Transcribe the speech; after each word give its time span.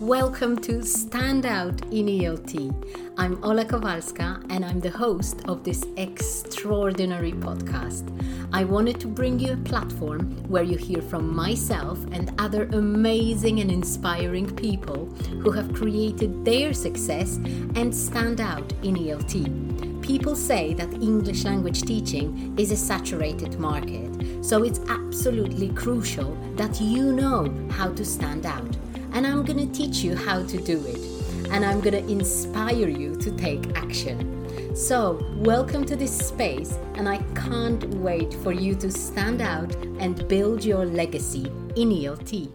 Welcome 0.00 0.58
to 0.58 0.84
Stand 0.84 1.44
Out 1.44 1.82
in 1.86 2.06
ELT. 2.06 3.12
I'm 3.18 3.42
Ola 3.42 3.64
Kowalska 3.64 4.46
and 4.48 4.64
I'm 4.64 4.78
the 4.78 4.90
host 4.90 5.40
of 5.48 5.64
this 5.64 5.84
extraordinary 5.96 7.32
podcast. 7.32 8.06
I 8.52 8.62
wanted 8.62 9.00
to 9.00 9.08
bring 9.08 9.40
you 9.40 9.54
a 9.54 9.56
platform 9.56 10.36
where 10.48 10.62
you 10.62 10.76
hear 10.76 11.02
from 11.02 11.34
myself 11.34 11.98
and 12.12 12.32
other 12.38 12.66
amazing 12.66 13.58
and 13.58 13.72
inspiring 13.72 14.54
people 14.54 15.06
who 15.42 15.50
have 15.50 15.74
created 15.74 16.44
their 16.44 16.72
success 16.74 17.34
and 17.74 17.92
stand 17.92 18.40
out 18.40 18.72
in 18.84 18.94
ELT. 18.94 20.00
People 20.00 20.36
say 20.36 20.74
that 20.74 20.92
English 20.92 21.42
language 21.42 21.82
teaching 21.82 22.56
is 22.56 22.70
a 22.70 22.76
saturated 22.76 23.58
market, 23.58 24.44
so 24.44 24.62
it's 24.62 24.78
absolutely 24.88 25.70
crucial 25.70 26.36
that 26.54 26.80
you 26.80 27.12
know 27.12 27.52
how 27.72 27.92
to 27.94 28.04
stand 28.04 28.46
out 28.46 28.76
and 29.18 29.26
I'm 29.26 29.44
going 29.44 29.58
to 29.58 29.76
teach 29.76 29.96
you 30.04 30.14
how 30.14 30.44
to 30.44 30.56
do 30.58 30.80
it. 30.86 31.50
And 31.50 31.64
I'm 31.64 31.80
going 31.80 32.00
to 32.00 32.08
inspire 32.08 32.88
you 32.88 33.16
to 33.16 33.32
take 33.32 33.76
action. 33.76 34.76
So, 34.76 35.20
welcome 35.38 35.84
to 35.86 35.96
this 35.96 36.16
space, 36.16 36.78
and 36.94 37.08
I 37.08 37.18
can't 37.34 37.82
wait 37.94 38.32
for 38.32 38.52
you 38.52 38.76
to 38.76 38.92
stand 38.92 39.42
out 39.42 39.74
and 39.98 40.28
build 40.28 40.64
your 40.64 40.86
legacy 40.86 41.46
in 41.74 41.90
ELT. 41.90 42.48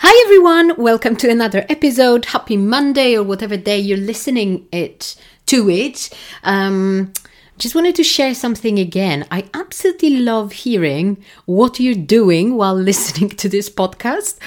Hi 0.00 0.24
everyone, 0.26 0.76
welcome 0.76 1.16
to 1.16 1.30
another 1.30 1.64
episode. 1.70 2.26
Happy 2.26 2.58
Monday 2.58 3.16
or 3.16 3.22
whatever 3.22 3.56
day 3.56 3.78
you're 3.78 3.96
listening 3.96 4.68
it 4.72 5.16
to 5.46 5.70
it. 5.70 6.10
Um, 6.44 7.14
just 7.58 7.74
wanted 7.74 7.94
to 7.96 8.04
share 8.04 8.34
something 8.34 8.78
again. 8.78 9.26
I 9.30 9.48
absolutely 9.54 10.18
love 10.18 10.52
hearing 10.52 11.24
what 11.46 11.80
you're 11.80 11.94
doing 11.94 12.56
while 12.56 12.74
listening 12.90 13.30
to 13.30 13.48
this 13.48 13.70
podcast. 13.70 14.38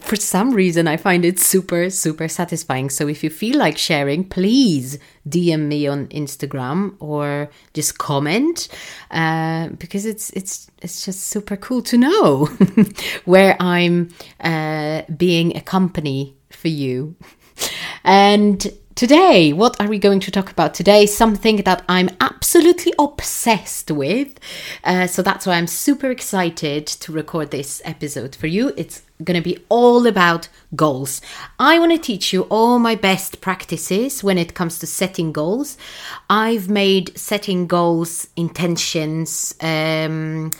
For 0.00 0.16
some 0.16 0.52
reason, 0.52 0.86
I 0.86 0.96
find 0.96 1.24
it 1.24 1.40
super, 1.40 1.90
super 1.90 2.28
satisfying. 2.28 2.88
So 2.90 3.08
if 3.08 3.24
you 3.24 3.30
feel 3.30 3.58
like 3.58 3.76
sharing, 3.78 4.24
please 4.28 4.98
DM 5.28 5.66
me 5.66 5.86
on 5.86 6.06
Instagram 6.08 6.94
or 7.00 7.50
just 7.74 7.98
comment 7.98 8.68
uh, 9.10 9.68
because 9.70 10.06
it's 10.06 10.30
it's 10.30 10.70
it's 10.82 11.04
just 11.04 11.22
super 11.22 11.56
cool 11.56 11.82
to 11.82 11.98
know 11.98 12.46
where 13.24 13.56
I'm 13.60 14.10
uh, 14.40 15.02
being 15.16 15.56
a 15.56 15.60
company 15.60 16.36
for 16.50 16.68
you. 16.68 17.16
And 18.04 18.66
Today, 18.98 19.52
what 19.52 19.80
are 19.80 19.86
we 19.86 20.00
going 20.00 20.18
to 20.18 20.32
talk 20.32 20.50
about 20.50 20.74
today? 20.74 21.06
Something 21.06 21.58
that 21.58 21.84
I'm 21.88 22.10
absolutely 22.20 22.92
obsessed 22.98 23.92
with. 23.92 24.40
Uh, 24.82 25.06
so 25.06 25.22
that's 25.22 25.46
why 25.46 25.54
I'm 25.54 25.68
super 25.68 26.10
excited 26.10 26.84
to 26.88 27.12
record 27.12 27.52
this 27.52 27.80
episode 27.84 28.34
for 28.34 28.48
you. 28.48 28.72
It's 28.76 29.02
going 29.22 29.40
to 29.40 29.50
be 29.54 29.64
all 29.68 30.04
about 30.08 30.48
goals. 30.74 31.20
I 31.60 31.78
want 31.78 31.92
to 31.92 31.98
teach 31.98 32.32
you 32.32 32.42
all 32.50 32.80
my 32.80 32.96
best 32.96 33.40
practices 33.40 34.24
when 34.24 34.36
it 34.36 34.54
comes 34.54 34.80
to 34.80 34.86
setting 34.88 35.30
goals. 35.30 35.78
I've 36.28 36.68
made 36.68 37.16
setting 37.16 37.68
goals 37.68 38.26
intentions. 38.34 39.54
Um, 39.60 40.50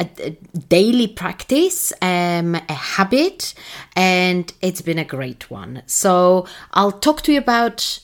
a, 0.00 0.30
daily 0.68 1.06
practice, 1.06 1.92
um, 2.02 2.54
a 2.54 2.72
habit, 2.72 3.54
and 3.96 4.52
it's 4.60 4.82
been 4.82 4.98
a 4.98 5.04
great 5.04 5.50
one. 5.50 5.82
So 5.86 6.46
I'll 6.72 6.92
talk 6.92 7.22
to 7.22 7.32
you 7.32 7.38
about 7.38 8.00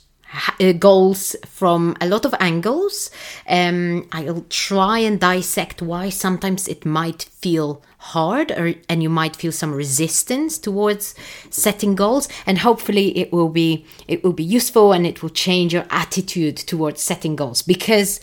uh, 0.61 0.73
goals 0.73 1.37
from 1.47 1.97
a 2.01 2.09
lot 2.09 2.25
of 2.25 2.35
angles. 2.41 3.11
Um, 3.49 4.09
I'll 4.13 4.45
try 4.49 4.99
and 4.99 5.21
dissect 5.21 5.83
why 5.83 6.09
sometimes 6.09 6.69
it 6.69 6.85
might 6.85 7.23
feel 7.23 7.83
hard 7.99 8.51
or 8.53 8.75
and 8.89 9.03
you 9.03 9.09
might 9.09 9.35
feel 9.35 9.53
some 9.53 9.73
resistance 9.73 10.59
towards 10.59 11.15
setting 11.49 11.95
goals 11.95 12.29
and 12.45 12.59
hopefully 12.59 13.17
it 13.17 13.33
will 13.33 13.49
be 13.49 13.87
it 14.07 14.23
will 14.23 14.35
be 14.35 14.45
useful 14.45 14.93
and 14.93 15.07
it 15.07 15.23
will 15.23 15.31
change 15.31 15.73
your 15.73 15.87
attitude 15.89 16.55
towards 16.55 17.01
setting 17.01 17.35
goals 17.35 17.63
because 17.63 18.21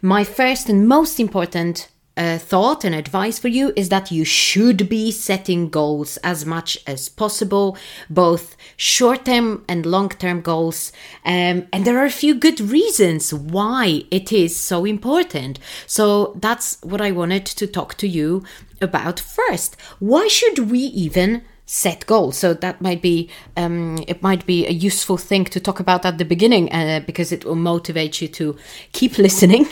my 0.00 0.22
first 0.22 0.68
and 0.68 0.86
most 0.86 1.18
important 1.18 1.88
uh, 2.16 2.38
thought 2.38 2.84
and 2.84 2.94
advice 2.94 3.38
for 3.38 3.48
you 3.48 3.72
is 3.76 3.88
that 3.90 4.10
you 4.10 4.24
should 4.24 4.88
be 4.88 5.10
setting 5.10 5.68
goals 5.68 6.16
as 6.18 6.46
much 6.46 6.78
as 6.86 7.08
possible, 7.08 7.76
both 8.08 8.56
short 8.76 9.24
term 9.26 9.64
and 9.68 9.84
long 9.84 10.08
term 10.08 10.40
goals. 10.40 10.92
Um, 11.24 11.66
and 11.72 11.84
there 11.84 11.98
are 11.98 12.06
a 12.06 12.10
few 12.10 12.34
good 12.34 12.60
reasons 12.60 13.34
why 13.34 14.04
it 14.10 14.32
is 14.32 14.56
so 14.56 14.84
important. 14.84 15.58
So 15.86 16.32
that's 16.40 16.78
what 16.82 17.00
I 17.00 17.10
wanted 17.10 17.44
to 17.46 17.66
talk 17.66 17.94
to 17.98 18.08
you 18.08 18.44
about 18.80 19.20
first. 19.20 19.76
Why 19.98 20.28
should 20.28 20.70
we 20.70 20.78
even 20.78 21.42
set 21.68 22.06
goals 22.06 22.38
so 22.38 22.54
that 22.54 22.80
might 22.80 23.02
be 23.02 23.28
um, 23.56 23.98
it 24.06 24.22
might 24.22 24.46
be 24.46 24.64
a 24.68 24.70
useful 24.70 25.16
thing 25.16 25.44
to 25.44 25.58
talk 25.58 25.80
about 25.80 26.06
at 26.06 26.16
the 26.16 26.24
beginning 26.24 26.72
uh, 26.72 27.00
because 27.04 27.32
it 27.32 27.44
will 27.44 27.56
motivate 27.56 28.22
you 28.22 28.28
to 28.28 28.56
keep 28.92 29.18
listening 29.26 29.66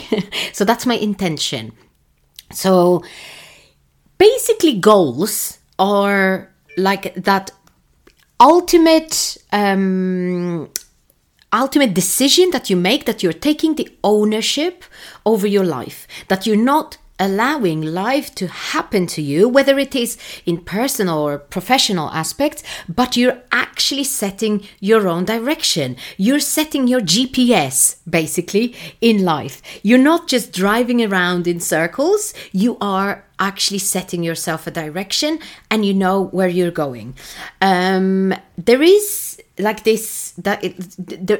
so 0.53 0.65
that's 0.65 0.87
my 0.87 0.97
intention 0.97 1.73
so 2.51 3.03
basically, 4.19 4.79
goals 4.79 5.59
are 5.79 6.51
like 6.77 7.15
that 7.15 7.51
ultimate 8.41 9.37
um, 9.53 10.69
ultimate 11.53 11.95
decision 11.95 12.51
that 12.51 12.69
you 12.69 12.77
make 12.77 13.07
that 13.07 13.23
you're 13.23 13.33
taking 13.33 13.77
the 13.77 13.89
ownership 14.03 14.85
over 15.25 15.47
your 15.47 15.65
life 15.65 16.09
that 16.29 16.47
you're 16.47 16.57
not 16.57 16.99
allowing 17.19 17.81
life 17.81 18.35
to 18.35 18.49
happen 18.49 19.07
to 19.07 19.23
you, 19.23 19.49
whether 19.49 19.79
it 19.79 19.95
is 19.95 20.19
in 20.47 20.59
personal 20.59 21.19
or 21.19 21.39
professional 21.39 22.11
aspects, 22.11 22.63
but 22.89 23.17
you're 23.17 23.41
actually 23.53 24.05
setting 24.05 24.65
your 24.81 25.07
own 25.09 25.25
direction. 25.25 25.97
You're 26.17 26.41
setting 26.41 26.89
your 26.89 27.01
GPS, 27.01 27.97
basically, 28.09 28.75
in 29.01 29.25
life. 29.25 29.63
You're 29.83 29.99
not 29.99 30.29
just 30.29 30.53
driving 30.53 31.05
around 31.05 31.47
in 31.47 31.61
circles, 31.61 32.35
you 32.53 32.77
are 32.81 33.25
actually 33.39 33.79
setting 33.79 34.23
yourself 34.23 34.67
a 34.67 34.71
direction 34.71 35.39
and 35.71 35.85
you 35.85 35.93
know 35.93 36.23
where 36.23 36.49
you're 36.49 36.71
going. 36.71 37.15
Um, 37.61 38.35
there 38.57 38.83
is 38.83 39.41
like 39.59 39.85
this 39.85 40.33
that 40.33 40.63
it 40.65 40.97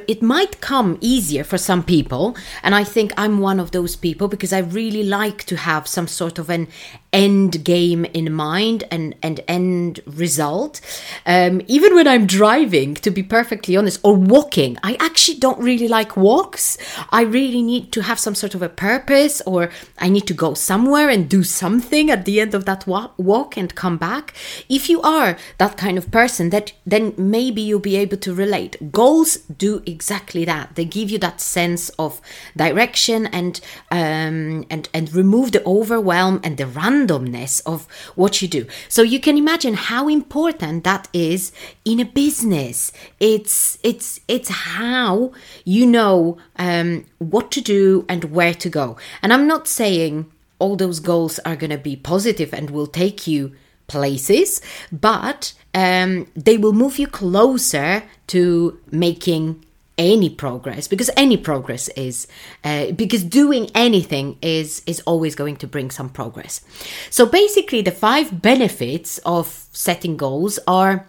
it 0.07 0.21
might 0.21 0.61
come 0.61 0.97
easier 1.01 1.43
for 1.43 1.57
some 1.57 1.83
people 1.83 2.35
and 2.63 2.73
i 2.73 2.83
think 2.83 3.11
i'm 3.17 3.39
one 3.39 3.59
of 3.59 3.71
those 3.71 3.95
people 3.97 4.29
because 4.29 4.53
i 4.53 4.59
really 4.59 5.03
like 5.03 5.43
to 5.43 5.57
have 5.57 5.85
some 5.85 6.07
sort 6.07 6.39
of 6.39 6.49
an 6.49 6.67
end 7.15 7.63
game 7.63 8.03
in 8.13 8.31
mind 8.31 8.83
and 8.91 9.15
and 9.23 9.39
end 9.47 10.01
result. 10.05 10.81
Um, 11.25 11.61
even 11.65 11.95
when 11.95 12.07
i'm 12.07 12.27
driving 12.27 12.93
to 12.95 13.09
be 13.09 13.23
perfectly 13.23 13.77
honest 13.77 14.01
or 14.03 14.13
walking 14.13 14.77
i 14.83 14.97
actually 14.99 15.39
don't 15.39 15.59
really 15.59 15.87
like 15.87 16.17
walks. 16.17 16.77
I 17.11 17.21
really 17.21 17.61
need 17.61 17.93
to 17.93 18.01
have 18.01 18.19
some 18.19 18.35
sort 18.35 18.53
of 18.53 18.61
a 18.61 18.69
purpose 18.69 19.41
or 19.45 19.69
i 19.97 20.09
need 20.09 20.27
to 20.27 20.33
go 20.33 20.53
somewhere 20.53 21.09
and 21.09 21.29
do 21.29 21.41
something 21.43 22.09
at 22.11 22.25
the 22.25 22.41
end 22.41 22.53
of 22.53 22.65
that 22.65 22.85
walk 22.85 23.57
and 23.57 23.73
come 23.73 23.97
back. 23.97 24.33
If 24.67 24.89
you 24.89 25.01
are 25.01 25.37
that 25.57 25.77
kind 25.77 25.97
of 25.97 26.11
person 26.11 26.49
that 26.49 26.73
then 26.85 27.04
maybe 27.17 27.61
you'll 27.61 27.79
be 27.79 27.95
able 27.95 28.17
to 28.17 28.33
relate 28.33 28.91
goals 28.91 29.37
do 29.57 29.81
exactly 29.85 30.45
that 30.45 30.75
they 30.75 30.85
give 30.85 31.09
you 31.09 31.17
that 31.19 31.41
sense 31.41 31.89
of 31.97 32.21
direction 32.55 33.27
and 33.27 33.59
um, 33.91 34.65
and 34.69 34.89
and 34.93 35.13
remove 35.13 35.51
the 35.51 35.63
overwhelm 35.65 36.39
and 36.43 36.57
the 36.57 36.65
randomness 36.65 37.61
of 37.65 37.87
what 38.15 38.41
you 38.41 38.47
do. 38.47 38.65
So 38.89 39.01
you 39.01 39.19
can 39.19 39.37
imagine 39.37 39.73
how 39.73 40.07
important 40.07 40.83
that 40.83 41.07
is 41.13 41.51
in 41.83 41.99
a 41.99 42.05
business. 42.05 42.91
It's 43.19 43.77
it's 43.83 44.19
it's 44.27 44.49
how 44.49 45.33
you 45.63 45.85
know 45.85 46.37
um, 46.57 47.05
what 47.19 47.51
to 47.51 47.61
do 47.61 48.05
and 48.07 48.25
where 48.25 48.53
to 48.53 48.69
go. 48.69 48.97
And 49.21 49.33
I'm 49.33 49.47
not 49.47 49.67
saying 49.67 50.31
all 50.59 50.75
those 50.75 50.99
goals 50.99 51.39
are 51.39 51.55
going 51.55 51.69
to 51.71 51.77
be 51.77 51.95
positive 51.95 52.53
and 52.53 52.69
will 52.69 52.87
take 52.87 53.27
you 53.27 53.53
places, 53.87 54.61
but 54.91 55.53
um, 55.73 56.27
they 56.35 56.57
will 56.57 56.73
move 56.73 56.97
you 56.97 57.07
closer 57.07 58.03
to 58.27 58.79
making 58.91 59.63
any 59.97 60.29
progress 60.29 60.87
because 60.87 61.09
any 61.15 61.37
progress 61.37 61.87
is 61.89 62.27
uh, 62.63 62.91
because 62.91 63.23
doing 63.23 63.69
anything 63.73 64.37
is 64.41 64.81
is 64.85 65.01
always 65.05 65.35
going 65.35 65.55
to 65.55 65.67
bring 65.67 65.89
some 65.89 66.09
progress. 66.09 66.61
So 67.09 67.25
basically 67.25 67.81
the 67.81 67.91
five 67.91 68.41
benefits 68.41 69.19
of 69.19 69.67
setting 69.71 70.17
goals 70.17 70.59
are 70.67 71.07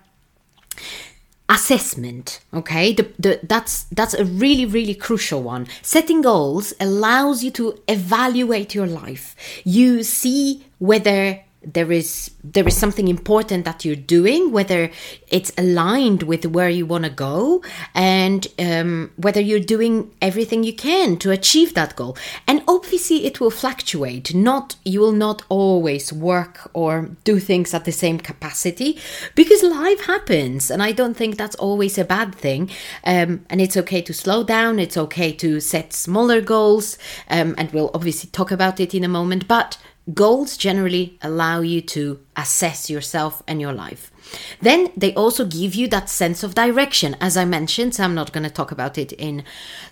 assessment 1.49 2.40
okay? 2.52 2.93
The, 2.93 3.11
the, 3.19 3.40
that's 3.43 3.84
that's 3.84 4.14
a 4.14 4.25
really 4.25 4.67
really 4.67 4.94
crucial 4.94 5.43
one. 5.43 5.67
Setting 5.82 6.22
goals 6.22 6.72
allows 6.81 7.43
you 7.43 7.50
to 7.52 7.79
evaluate 7.88 8.75
your 8.75 8.87
life. 8.87 9.34
You 9.64 10.02
see 10.02 10.67
whether 10.79 11.43
there 11.66 11.90
is 11.90 12.30
there 12.44 12.66
is 12.66 12.76
something 12.76 13.08
important 13.08 13.64
that 13.64 13.84
you're 13.84 13.96
doing, 13.96 14.52
whether 14.52 14.90
it's 15.28 15.52
aligned 15.58 16.22
with 16.22 16.46
where 16.46 16.68
you 16.68 16.86
want 16.86 17.04
to 17.04 17.10
go, 17.10 17.62
and 17.94 18.46
um, 18.58 19.10
whether 19.16 19.40
you're 19.40 19.58
doing 19.58 20.12
everything 20.22 20.62
you 20.62 20.72
can 20.72 21.16
to 21.18 21.32
achieve 21.32 21.74
that 21.74 21.96
goal. 21.96 22.16
And 22.46 22.62
obviously, 22.68 23.26
it 23.26 23.40
will 23.40 23.50
fluctuate. 23.50 24.34
Not 24.34 24.76
you 24.84 25.00
will 25.00 25.12
not 25.12 25.42
always 25.48 26.12
work 26.12 26.70
or 26.72 27.10
do 27.24 27.40
things 27.40 27.74
at 27.74 27.84
the 27.84 27.92
same 27.92 28.19
capacity 28.19 28.98
because 29.34 29.62
life 29.62 30.06
happens, 30.06 30.70
and 30.70 30.82
I 30.82 30.92
don't 30.92 31.16
think 31.16 31.36
that's 31.36 31.56
always 31.56 31.98
a 31.98 32.04
bad 32.04 32.34
thing. 32.34 32.70
Um, 33.04 33.44
and 33.50 33.60
it's 33.60 33.76
okay 33.76 34.02
to 34.02 34.14
slow 34.14 34.44
down. 34.44 34.78
It's 34.78 34.96
okay 34.96 35.32
to 35.32 35.58
set 35.60 35.92
smaller 35.92 36.40
goals, 36.40 36.96
um, 37.28 37.56
and 37.58 37.72
we'll 37.72 37.90
obviously 37.92 38.30
talk 38.30 38.52
about 38.52 38.78
it 38.78 38.94
in 38.94 39.02
a 39.02 39.08
moment. 39.08 39.48
But 39.48 39.78
Goals 40.14 40.56
generally 40.56 41.19
allow 41.20 41.61
you 41.61 41.81
to 41.81 42.20
assess 42.37 42.88
yourself 42.88 43.43
and 43.49 43.61
your 43.61 43.73
life. 43.73 44.12
Then 44.61 44.93
they 44.97 45.12
also 45.14 45.44
give 45.44 45.75
you 45.75 45.88
that 45.88 46.08
sense 46.08 46.43
of 46.43 46.55
direction, 46.55 47.17
as 47.20 47.37
I 47.37 47.44
mentioned. 47.44 47.94
So 47.94 48.05
I'm 48.05 48.14
not 48.14 48.32
going 48.32 48.44
to 48.44 48.50
talk 48.50 48.70
about 48.70 48.99
it 48.99 49.12
in 49.12 49.43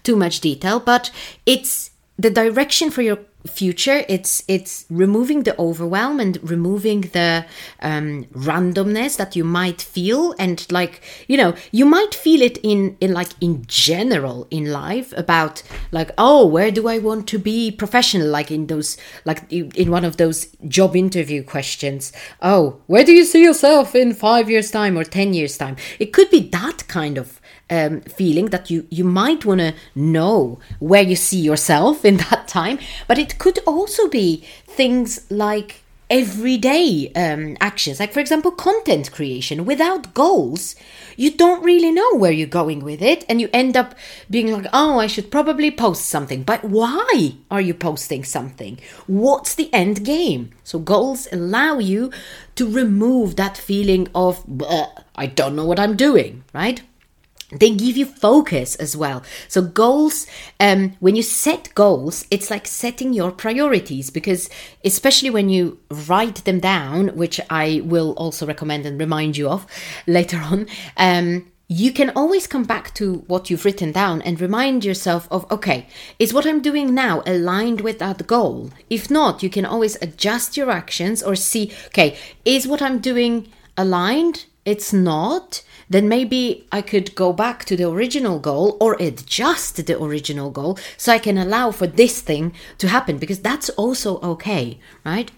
too 0.02 0.16
much 0.16 0.40
detail, 0.40 0.78
but 0.78 1.10
it's 1.46 1.90
the 2.16 2.30
direction 2.30 2.90
for 2.90 3.02
your 3.02 3.18
future 3.46 4.04
it's 4.08 4.42
it's 4.48 4.86
removing 4.88 5.42
the 5.42 5.58
overwhelm 5.60 6.18
and 6.18 6.38
removing 6.48 7.02
the 7.12 7.44
um, 7.80 8.24
randomness 8.32 9.16
that 9.16 9.36
you 9.36 9.44
might 9.44 9.82
feel 9.82 10.34
and 10.38 10.66
like 10.72 11.02
you 11.28 11.36
know 11.36 11.54
you 11.70 11.84
might 11.84 12.14
feel 12.14 12.40
it 12.40 12.58
in 12.62 12.96
in 13.00 13.12
like 13.12 13.28
in 13.40 13.62
general 13.66 14.46
in 14.50 14.72
life 14.72 15.12
about 15.16 15.62
like 15.92 16.10
oh 16.16 16.46
where 16.46 16.70
do 16.70 16.88
i 16.88 16.98
want 16.98 17.28
to 17.28 17.38
be 17.38 17.70
professional? 17.70 18.28
Like 18.28 18.50
in 18.50 18.66
those 18.66 18.96
like 19.24 19.50
in 19.52 19.90
one 19.90 20.04
of 20.04 20.16
those 20.16 20.46
job 20.66 20.96
interview 20.96 21.42
questions. 21.42 22.12
Oh 22.40 22.80
where 22.86 23.04
do 23.04 23.12
you 23.12 23.24
see 23.24 23.42
yourself 23.42 23.94
in 23.94 24.14
5 24.14 24.50
years 24.50 24.70
time 24.70 24.96
or 24.96 25.04
10 25.04 25.34
years 25.34 25.56
time? 25.58 25.76
It 25.98 26.12
could 26.12 26.30
be 26.30 26.48
that 26.48 26.88
kind 26.88 27.18
of 27.18 27.40
um, 27.70 28.00
feeling 28.02 28.46
that 28.46 28.70
you 28.70 28.86
you 28.90 29.04
might 29.04 29.44
want 29.44 29.60
to 29.60 29.74
know 29.94 30.58
where 30.78 31.02
you 31.02 31.16
see 31.16 31.40
yourself 31.40 32.04
in 32.04 32.16
that 32.30 32.48
time. 32.48 32.78
But 33.08 33.18
it 33.18 33.38
could 33.38 33.58
also 33.66 34.08
be 34.08 34.44
things 34.66 35.30
like 35.30 35.80
everyday 36.10 37.10
um, 37.16 37.56
actions. 37.60 37.98
Like 37.98 38.12
for 38.12 38.20
example 38.20 38.50
content 38.50 39.10
creation. 39.12 39.64
Without 39.64 40.14
goals 40.14 40.74
you 41.16 41.30
don't 41.30 41.62
really 41.62 41.92
know 41.92 42.16
where 42.16 42.32
you're 42.32 42.46
going 42.46 42.82
with 42.82 43.00
it 43.00 43.24
and 43.28 43.40
you 43.40 43.48
end 43.52 43.76
up 43.76 43.94
being 44.28 44.50
like 44.50 44.66
oh 44.72 44.98
i 44.98 45.06
should 45.06 45.30
probably 45.30 45.70
post 45.70 46.06
something. 46.06 46.42
But 46.42 46.64
why 46.64 47.34
are 47.50 47.60
you 47.60 47.74
posting 47.74 48.24
something? 48.24 48.78
What's 49.06 49.54
the 49.54 49.72
end 49.72 50.04
game? 50.04 50.50
So 50.64 50.78
goals 50.78 51.28
allow 51.32 51.78
you 51.78 52.10
to 52.56 52.70
remove 52.70 53.36
that 53.36 53.56
feeling 53.56 54.08
of 54.14 54.44
i 55.16 55.26
don't 55.26 55.56
know 55.56 55.64
what 55.64 55.78
i'm 55.78 55.96
doing 55.96 56.44
right 56.52 56.82
they 57.50 57.74
give 57.74 57.96
you 57.96 58.06
focus 58.06 58.74
as 58.76 58.96
well. 58.96 59.22
So 59.48 59.62
goals 59.62 60.26
um, 60.60 60.96
when 61.00 61.16
you 61.16 61.22
set 61.22 61.74
goals 61.74 62.26
it's 62.30 62.50
like 62.50 62.66
setting 62.66 63.12
your 63.12 63.30
priorities 63.30 64.10
because 64.10 64.48
especially 64.84 65.30
when 65.30 65.48
you 65.48 65.78
write 66.08 66.44
them 66.44 66.60
down 66.60 67.08
which 67.08 67.40
i 67.50 67.82
will 67.84 68.12
also 68.12 68.46
recommend 68.46 68.86
and 68.86 68.98
remind 69.00 69.36
you 69.36 69.48
of 69.48 69.66
later 70.06 70.38
on 70.38 70.66
um, 70.96 71.50
you 71.66 71.92
can 71.92 72.10
always 72.10 72.46
come 72.46 72.64
back 72.64 72.92
to 72.94 73.24
what 73.26 73.48
you've 73.48 73.64
written 73.64 73.90
down 73.90 74.20
and 74.22 74.40
remind 74.40 74.84
yourself 74.84 75.26
of 75.30 75.50
okay 75.50 75.86
is 76.18 76.32
what 76.32 76.46
i'm 76.46 76.62
doing 76.62 76.94
now 76.94 77.22
aligned 77.26 77.80
with 77.80 77.98
that 77.98 78.26
goal? 78.26 78.70
If 78.90 79.10
not 79.10 79.42
you 79.42 79.50
can 79.50 79.66
always 79.66 79.96
adjust 80.02 80.56
your 80.56 80.70
actions 80.70 81.22
or 81.22 81.36
see 81.36 81.72
okay 81.88 82.16
is 82.44 82.66
what 82.66 82.82
i'm 82.82 82.98
doing 82.98 83.48
aligned? 83.76 84.46
It's 84.64 84.92
not 84.92 85.62
then 85.88 86.08
maybe 86.08 86.66
I 86.72 86.82
could 86.82 87.14
go 87.14 87.32
back 87.32 87.64
to 87.66 87.76
the 87.76 87.88
original 87.88 88.38
goal 88.38 88.76
or 88.80 88.96
adjust 89.00 89.84
the 89.84 90.02
original 90.02 90.50
goal 90.50 90.78
so 90.96 91.12
I 91.12 91.18
can 91.18 91.38
allow 91.38 91.70
for 91.70 91.86
this 91.86 92.20
thing 92.20 92.52
to 92.78 92.88
happen 92.88 93.18
because 93.18 93.40
that's 93.40 93.70
also 93.70 94.20
okay, 94.20 94.78
right? 95.04 95.30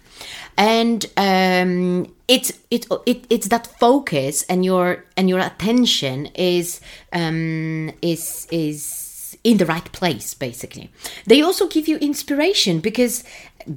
And 0.57 1.05
um, 1.17 2.13
it's 2.29 2.53
it, 2.71 2.87
it 3.05 3.27
it's 3.29 3.49
that 3.49 3.67
focus 3.79 4.45
and 4.49 4.65
your 4.65 5.05
and 5.17 5.29
your 5.29 5.41
attention 5.41 6.27
is 6.35 6.81
um, 7.13 7.93
is 8.01 8.47
is 8.51 9.06
in 9.47 9.59
the 9.59 9.67
right 9.67 9.91
place 9.93 10.35
basically. 10.35 10.91
They 11.25 11.41
also 11.41 11.69
give 11.69 11.87
you 11.87 11.99
inspiration 11.99 12.81
because 12.81 13.23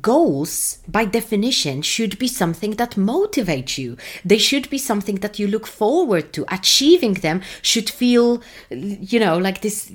goals 0.02 0.80
by 0.88 1.06
definition 1.06 1.84
should 1.84 2.18
be 2.18 2.28
something 2.28 2.72
that 2.72 2.96
motivates 2.96 3.78
you. 3.78 3.96
They 4.26 4.40
should 4.40 4.68
be 4.72 4.80
something 4.80 5.18
that 5.18 5.38
you 5.38 5.48
look 5.48 5.68
forward 5.68 6.34
to. 6.34 6.46
Achieving 6.50 7.14
them 7.14 7.44
should 7.62 7.88
feel 7.88 8.42
you 8.72 9.20
know 9.20 9.38
like 9.38 9.62
this 9.62 9.92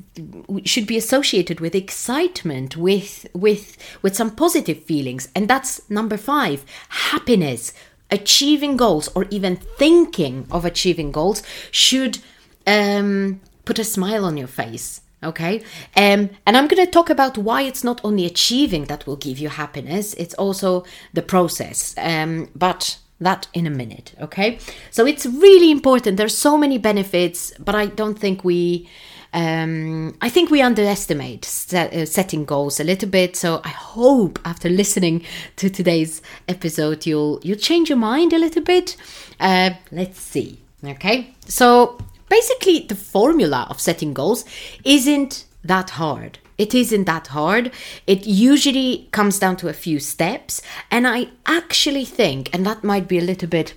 should 0.65 0.87
be 0.87 0.97
associated 0.97 1.59
with 1.59 1.75
excitement 1.75 2.77
with 2.77 3.27
with 3.35 3.77
with 4.00 4.15
some 4.15 4.31
positive 4.31 4.85
feelings. 4.85 5.29
And 5.35 5.49
that's 5.49 5.91
number 5.91 6.17
5 6.17 6.65
happiness. 7.11 7.73
Achieving 8.12 8.77
goals 8.77 9.09
or 9.17 9.27
even 9.31 9.56
thinking 9.56 10.47
of 10.53 10.65
achieving 10.65 11.11
goals 11.11 11.43
should 11.73 12.19
um, 12.65 13.41
put 13.65 13.81
a 13.81 13.85
smile 13.85 14.25
on 14.25 14.37
your 14.37 14.47
face 14.47 15.00
okay 15.25 15.62
um, 15.97 16.31
and 16.47 16.56
i'm 16.56 16.69
going 16.69 16.85
to 16.85 16.91
talk 16.91 17.11
about 17.11 17.38
why 17.38 17.62
it's 17.62 17.85
not 17.85 18.00
only 18.05 18.25
achieving 18.25 18.85
that 18.85 19.06
will 19.06 19.17
give 19.17 19.38
you 19.38 19.49
happiness 19.49 20.15
it's 20.15 20.35
also 20.35 20.85
the 21.12 21.23
process 21.23 21.94
um, 21.99 22.49
but 22.55 22.99
that 23.21 23.47
in 23.55 23.67
a 23.67 23.71
minute 23.71 24.15
okay 24.21 24.59
so 24.91 25.06
it's 25.06 25.25
really 25.26 25.71
important 25.71 26.17
there's 26.17 26.37
so 26.37 26.59
many 26.59 26.79
benefits 26.79 27.53
but 27.59 27.75
i 27.75 27.87
don't 27.87 28.19
think 28.19 28.44
we 28.44 28.88
um, 29.35 30.17
I 30.23 30.29
think 30.29 30.50
we 30.50 30.62
underestimate 30.62 31.44
set, 31.44 31.93
uh, 31.93 32.06
setting 32.06 32.44
goals 32.44 32.79
a 32.79 32.85
little 32.85 33.09
bit. 33.09 33.37
So 33.37 33.61
I 33.65 33.69
hope 33.69 34.38
after 34.44 34.69
listening 34.69 35.25
to 35.56 35.69
today's 35.69 36.23
episode, 36.47 37.05
you'll 37.05 37.41
you'll 37.43 37.59
change 37.59 37.88
your 37.91 37.99
mind 37.99 38.32
a 38.32 38.38
little 38.38 38.62
bit. 38.62 38.97
Uh, 39.41 39.70
let's 39.91 40.20
see. 40.20 40.61
Okay, 40.85 41.35
so 41.47 41.99
basically 42.34 42.81
the 42.88 42.96
formula 42.96 43.66
of 43.70 43.81
setting 43.81 44.12
goals 44.12 44.44
isn't 44.84 45.44
that 45.62 45.90
hard. 45.90 46.38
It 46.58 46.75
isn't 46.75 47.04
that 47.04 47.28
hard. 47.28 47.70
It 48.06 48.26
usually 48.26 49.08
comes 49.12 49.38
down 49.38 49.56
to 49.58 49.69
a 49.69 49.72
few 49.72 49.98
steps. 50.00 50.62
And 50.90 51.06
I 51.06 51.28
actually 51.46 52.04
think, 52.04 52.42
and 52.52 52.66
that 52.66 52.82
might 52.82 53.06
be 53.08 53.19
a 53.19 53.28
little 53.31 53.48
bit 53.48 53.75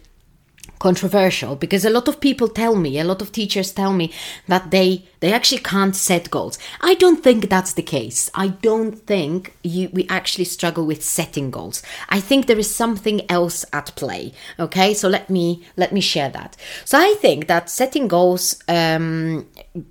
controversial 0.79 1.55
because 1.55 1.85
a 1.85 1.89
lot 1.89 2.07
of 2.07 2.19
people 2.19 2.47
tell 2.47 2.75
me 2.75 2.99
a 2.99 3.03
lot 3.03 3.21
of 3.21 3.31
teachers 3.31 3.71
tell 3.71 3.93
me 3.93 4.11
that 4.47 4.71
they 4.71 5.03
they 5.19 5.33
actually 5.33 5.61
can't 5.61 5.95
set 5.95 6.29
goals. 6.29 6.59
I 6.81 6.93
don't 6.93 7.23
think 7.23 7.49
that's 7.49 7.73
the 7.73 7.81
case. 7.81 8.29
I 8.35 8.49
don't 8.49 8.93
think 8.93 9.55
you 9.63 9.89
we 9.91 10.05
actually 10.09 10.45
struggle 10.45 10.85
with 10.85 11.03
setting 11.03 11.49
goals. 11.51 11.81
I 12.09 12.19
think 12.19 12.45
there 12.45 12.59
is 12.59 12.73
something 12.73 13.29
else 13.29 13.65
at 13.73 13.95
play 13.95 14.33
okay? 14.59 14.93
So 14.93 15.07
let 15.09 15.29
me 15.29 15.63
let 15.75 15.91
me 15.91 16.01
share 16.01 16.29
that. 16.29 16.55
So 16.85 16.97
i 16.97 17.15
think 17.15 17.47
that 17.47 17.69
setting 17.69 18.07
goals 18.07 18.61
um 18.67 19.47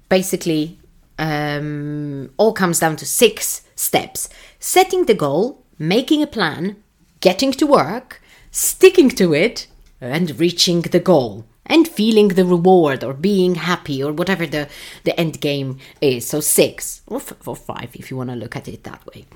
basically 0.09 0.79
um 1.19 2.31
all 2.37 2.53
comes 2.53 2.79
down 2.81 2.97
to 2.97 3.07
six 3.07 3.63
steps. 3.75 4.29
Setting 4.61 5.07
the 5.07 5.15
goal 5.15 5.63
making 5.79 6.23
a 6.23 6.27
plan 6.27 6.77
getting 7.21 7.53
to 7.53 7.67
work 7.67 8.23
sticking 8.51 9.11
to 9.11 9.35
it 9.35 9.67
and 10.01 10.39
reaching 10.39 10.83
the 10.83 11.01
goal 11.01 11.45
and 11.65 11.89
feeling 11.89 12.29
the 12.29 12.45
reward 12.45 13.03
or 13.03 13.13
being 13.13 13.57
happy 13.57 14.03
or 14.03 14.13
whatever 14.13 14.47
the, 14.47 14.69
the 15.05 15.19
end 15.19 15.41
game 15.41 15.79
is. 16.01 16.27
So 16.27 16.41
six 16.41 17.03
or, 17.07 17.19
f- 17.19 17.47
or 17.47 17.57
five 17.57 17.91
if 17.95 18.11
you 18.11 18.17
want 18.17 18.31
to 18.31 18.37
look 18.37 18.57
at 18.57 18.69
it 18.69 18.85
that 18.85 19.05
way. 19.07 19.27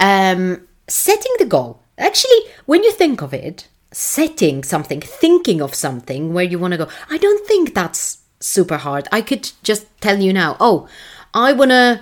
Um, 0.00 0.66
setting 0.88 1.32
the 1.38 1.46
goal. 1.46 1.80
Actually, 1.98 2.40
when 2.66 2.82
you 2.82 2.92
think 2.92 3.22
of 3.22 3.32
it, 3.32 3.68
setting 3.92 4.64
something, 4.64 5.00
thinking 5.00 5.60
of 5.60 5.74
something 5.74 6.32
where 6.32 6.44
you 6.44 6.58
want 6.58 6.72
to 6.72 6.78
go, 6.78 6.88
I 7.10 7.18
don't 7.18 7.46
think 7.46 7.74
that's 7.74 8.18
super 8.40 8.78
hard. 8.78 9.06
I 9.12 9.20
could 9.20 9.52
just 9.62 9.86
tell 10.00 10.20
you 10.20 10.32
now, 10.32 10.56
oh, 10.58 10.88
I 11.32 11.52
want 11.52 11.70
to 11.70 12.00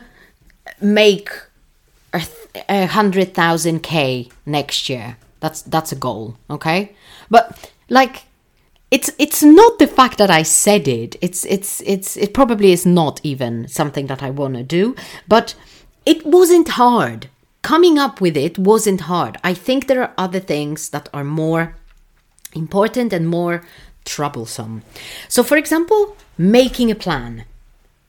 make 0.81 1.31
a, 2.13 2.23
a 2.69 2.87
hundred 2.87 3.35
thousand 3.35 3.83
K 3.83 4.29
next 4.47 4.89
year. 4.89 5.17
That's 5.41 5.63
that's 5.63 5.93
a 5.93 5.97
goal, 5.97 6.37
okay? 6.49 6.95
But 7.31 7.73
like 7.93 8.25
it's 8.91 9.11
it's 9.19 9.43
not 9.43 9.79
the 9.79 9.87
fact 9.87 10.19
that 10.19 10.31
I 10.31 10.43
said 10.43 10.89
it. 10.89 11.15
It's 11.21 11.45
it's 11.45 11.81
it's 11.83 12.17
it 12.17 12.35
probably 12.35 12.73
is 12.73 12.85
not 12.87 13.21
even 13.23 13.69
something 13.69 14.07
that 14.07 14.23
I 14.23 14.31
want 14.31 14.55
to 14.55 14.63
do, 14.63 14.97
but 15.29 15.55
it 16.05 16.27
wasn't 16.27 16.69
hard. 16.71 17.29
Coming 17.63 17.99
up 17.99 18.21
with 18.21 18.37
it 18.37 18.59
wasn't 18.59 19.03
hard. 19.03 19.37
I 19.45 19.55
think 19.55 19.87
there 19.87 20.03
are 20.03 20.15
other 20.19 20.41
things 20.41 20.89
that 20.89 21.09
are 21.15 21.25
more 21.25 21.77
important 22.55 23.13
and 23.13 23.29
more 23.29 23.63
troublesome. 24.05 24.83
So 25.29 25.43
for 25.43 25.57
example, 25.57 26.17
making 26.37 26.91
a 26.91 26.97
plan. 26.97 27.45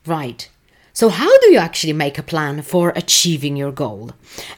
Right. 0.06 0.50
So, 0.96 1.10
how 1.10 1.40
do 1.40 1.52
you 1.52 1.58
actually 1.58 1.94
make 1.94 2.20
a 2.20 2.24
plan 2.24 2.62
for 2.62 2.94
achieving 2.96 3.58
your 3.58 3.72
goal? 3.72 4.12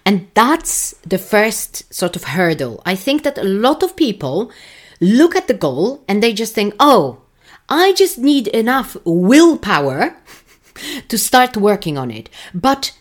And 0.05 0.27
that's 0.33 0.93
the 1.07 1.17
first 1.17 1.93
sort 1.93 2.17
of 2.17 2.25
hurdle. 2.25 2.81
I 2.85 2.95
think 2.95 3.23
that 3.23 3.37
a 3.37 3.43
lot 3.43 3.83
of 3.83 3.95
people 3.95 4.51
look 4.99 5.35
at 5.35 5.47
the 5.47 5.53
goal 5.53 6.03
and 6.07 6.21
they 6.21 6.33
just 6.33 6.53
think, 6.53 6.73
oh, 6.79 7.21
I 7.67 7.93
just 7.93 8.17
need 8.17 8.47
enough 8.49 8.95
willpower 9.05 10.17
to 11.07 11.17
start 11.17 11.57
working 11.57 11.97
on 11.97 12.11
it. 12.11 12.29
But 12.53 12.97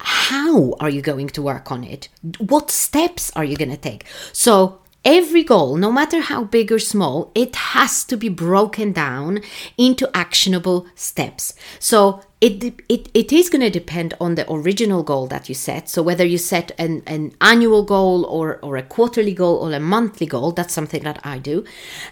how 0.00 0.74
are 0.80 0.90
you 0.90 1.02
going 1.02 1.28
to 1.28 1.42
work 1.42 1.70
on 1.70 1.84
it? 1.84 2.08
What 2.38 2.70
steps 2.70 3.30
are 3.36 3.44
you 3.44 3.56
going 3.56 3.70
to 3.70 3.76
take? 3.76 4.04
So, 4.32 4.80
every 5.04 5.42
goal, 5.42 5.76
no 5.76 5.90
matter 5.90 6.20
how 6.20 6.44
big 6.44 6.70
or 6.72 6.78
small, 6.78 7.30
it 7.34 7.54
has 7.56 8.04
to 8.04 8.16
be 8.16 8.28
broken 8.28 8.92
down 8.92 9.40
into 9.76 10.08
actionable 10.14 10.86
steps. 10.94 11.54
So, 11.78 12.22
it, 12.40 12.62
it, 12.88 13.08
it 13.14 13.32
is 13.32 13.50
going 13.50 13.62
to 13.62 13.70
depend 13.70 14.14
on 14.20 14.36
the 14.36 14.50
original 14.50 15.02
goal 15.02 15.26
that 15.26 15.48
you 15.48 15.54
set. 15.56 15.88
So, 15.88 16.02
whether 16.02 16.24
you 16.24 16.38
set 16.38 16.70
an, 16.78 17.02
an 17.06 17.32
annual 17.40 17.82
goal 17.82 18.24
or, 18.26 18.58
or 18.62 18.76
a 18.76 18.82
quarterly 18.82 19.34
goal 19.34 19.56
or 19.56 19.72
a 19.72 19.80
monthly 19.80 20.26
goal, 20.26 20.52
that's 20.52 20.74
something 20.74 21.02
that 21.02 21.20
I 21.24 21.38
do. 21.38 21.64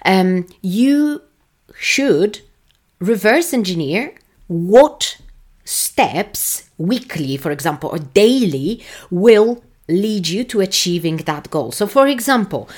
Um, 0.04 0.48
you 0.62 1.22
should 1.78 2.40
reverse 2.98 3.52
engineer 3.52 4.14
what 4.48 5.20
steps 5.64 6.70
weekly, 6.78 7.36
for 7.36 7.50
example, 7.50 7.90
or 7.90 7.98
daily 7.98 8.82
will 9.10 9.62
lead 9.88 10.28
you 10.28 10.44
to 10.44 10.60
achieving 10.60 11.18
that 11.18 11.50
goal. 11.50 11.72
So 11.72 11.86
for 11.86 12.06
example, 12.06 12.68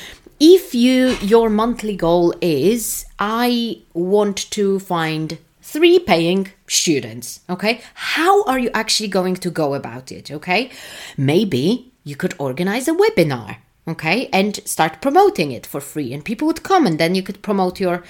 if 0.41 0.75
you 0.75 1.17
your 1.21 1.50
monthly 1.50 1.97
goal 1.97 2.35
is 2.41 3.05
I 3.19 3.83
want 3.95 4.50
to 4.53 4.79
find 4.79 5.38
3 5.62 5.99
paying 6.00 6.49
students, 6.67 7.41
okay? 7.50 7.81
How 7.95 8.45
are 8.45 8.59
you 8.59 8.71
actually 8.73 9.09
going 9.09 9.37
to 9.37 9.50
go 9.50 9.75
about 9.75 10.11
it, 10.12 10.31
okay? 10.31 10.71
Maybe 11.17 11.93
you 12.05 12.17
could 12.17 12.35
organize 12.38 12.88
a 12.88 12.95
webinar 12.95 13.57
okay 13.88 14.28
and 14.33 14.57
start 14.66 15.00
promoting 15.00 15.52
it 15.52 15.66
for 15.66 15.80
free 15.80 16.12
and 16.12 16.25
people 16.25 16.47
would 16.47 16.62
come 16.62 16.87
and 16.87 16.99
then 16.99 17.14
you 17.14 17.23
could 17.23 17.42
promote 17.42 17.80
your 17.80 18.02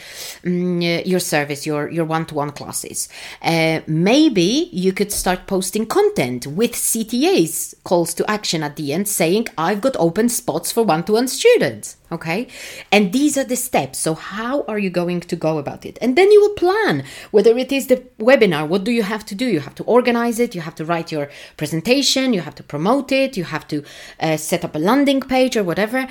um, 0.47 0.80
your 0.80 1.20
service 1.20 1.66
your 1.66 1.88
your 1.90 2.04
one-to-one 2.04 2.50
classes. 2.50 3.08
Uh, 3.42 3.80
maybe 3.87 4.68
you 4.73 4.92
could 4.92 5.12
start 5.12 5.47
posting 5.47 5.87
content 5.87 6.47
with 6.47 6.73
ctas 6.73 7.75
calls 7.85 8.14
to 8.14 8.28
action 8.30 8.62
at 8.62 8.76
the 8.76 8.92
end 8.92 9.06
saying 9.06 9.47
i've 9.56 9.80
got 9.80 9.97
open 9.99 10.28
spots 10.28 10.73
for 10.73 10.82
one-to-one 10.82 11.28
students 11.28 11.98
okay? 12.10 12.48
And 12.90 13.12
these 13.12 13.36
are 13.36 13.44
the 13.44 13.56
steps. 13.56 13.98
So 13.98 14.14
how 14.14 14.62
are 14.62 14.78
you 14.78 14.90
going 14.90 15.20
to 15.20 15.36
go 15.36 15.58
about 15.58 15.84
it? 15.84 15.98
And 16.00 16.16
then 16.16 16.30
you 16.30 16.40
will 16.40 16.54
plan 16.54 17.04
whether 17.30 17.56
it 17.56 17.72
is 17.72 17.86
the 17.86 18.02
webinar. 18.18 18.66
What 18.68 18.84
do 18.84 18.92
you 18.92 19.02
have 19.02 19.24
to 19.26 19.34
do? 19.34 19.46
You 19.46 19.60
have 19.60 19.74
to 19.76 19.84
organize 19.84 20.38
it. 20.38 20.54
You 20.54 20.60
have 20.62 20.74
to 20.76 20.84
write 20.84 21.12
your 21.12 21.30
presentation. 21.56 22.32
You 22.32 22.40
have 22.40 22.54
to 22.56 22.62
promote 22.62 23.12
it. 23.12 23.36
You 23.36 23.44
have 23.44 23.66
to 23.68 23.84
uh, 24.20 24.36
set 24.36 24.64
up 24.64 24.74
a 24.74 24.78
landing 24.78 25.20
page 25.20 25.56
or 25.56 25.64
whatever. 25.64 26.06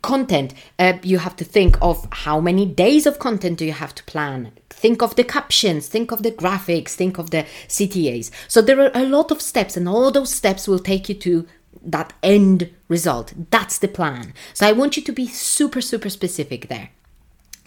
Content. 0.00 0.54
Uh, 0.78 0.92
you 1.02 1.18
have 1.18 1.34
to 1.36 1.44
think 1.44 1.76
of 1.82 2.06
how 2.12 2.40
many 2.40 2.64
days 2.64 3.04
of 3.04 3.18
content 3.18 3.58
do 3.58 3.64
you 3.64 3.72
have 3.72 3.94
to 3.96 4.04
plan. 4.04 4.52
Think 4.70 5.02
of 5.02 5.16
the 5.16 5.24
captions. 5.24 5.88
Think 5.88 6.12
of 6.12 6.22
the 6.22 6.30
graphics. 6.30 6.90
Think 6.90 7.18
of 7.18 7.30
the 7.30 7.44
ctas 7.66 8.30
so 8.48 8.62
there 8.62 8.80
are 8.80 8.90
a 8.94 9.04
lot 9.04 9.30
of 9.30 9.42
steps 9.42 9.76
and 9.76 9.88
all 9.88 10.10
those 10.10 10.32
steps 10.32 10.66
will 10.68 10.78
take 10.78 11.08
you 11.08 11.14
to 11.14 11.46
that 11.82 12.12
end 12.22 12.70
result. 12.88 13.32
That's 13.50 13.78
the 13.78 13.88
plan. 13.88 14.34
So 14.54 14.66
I 14.66 14.72
want 14.72 14.96
you 14.96 15.02
to 15.04 15.12
be 15.12 15.26
super, 15.26 15.80
super 15.80 16.10
specific 16.10 16.68
there. 16.68 16.90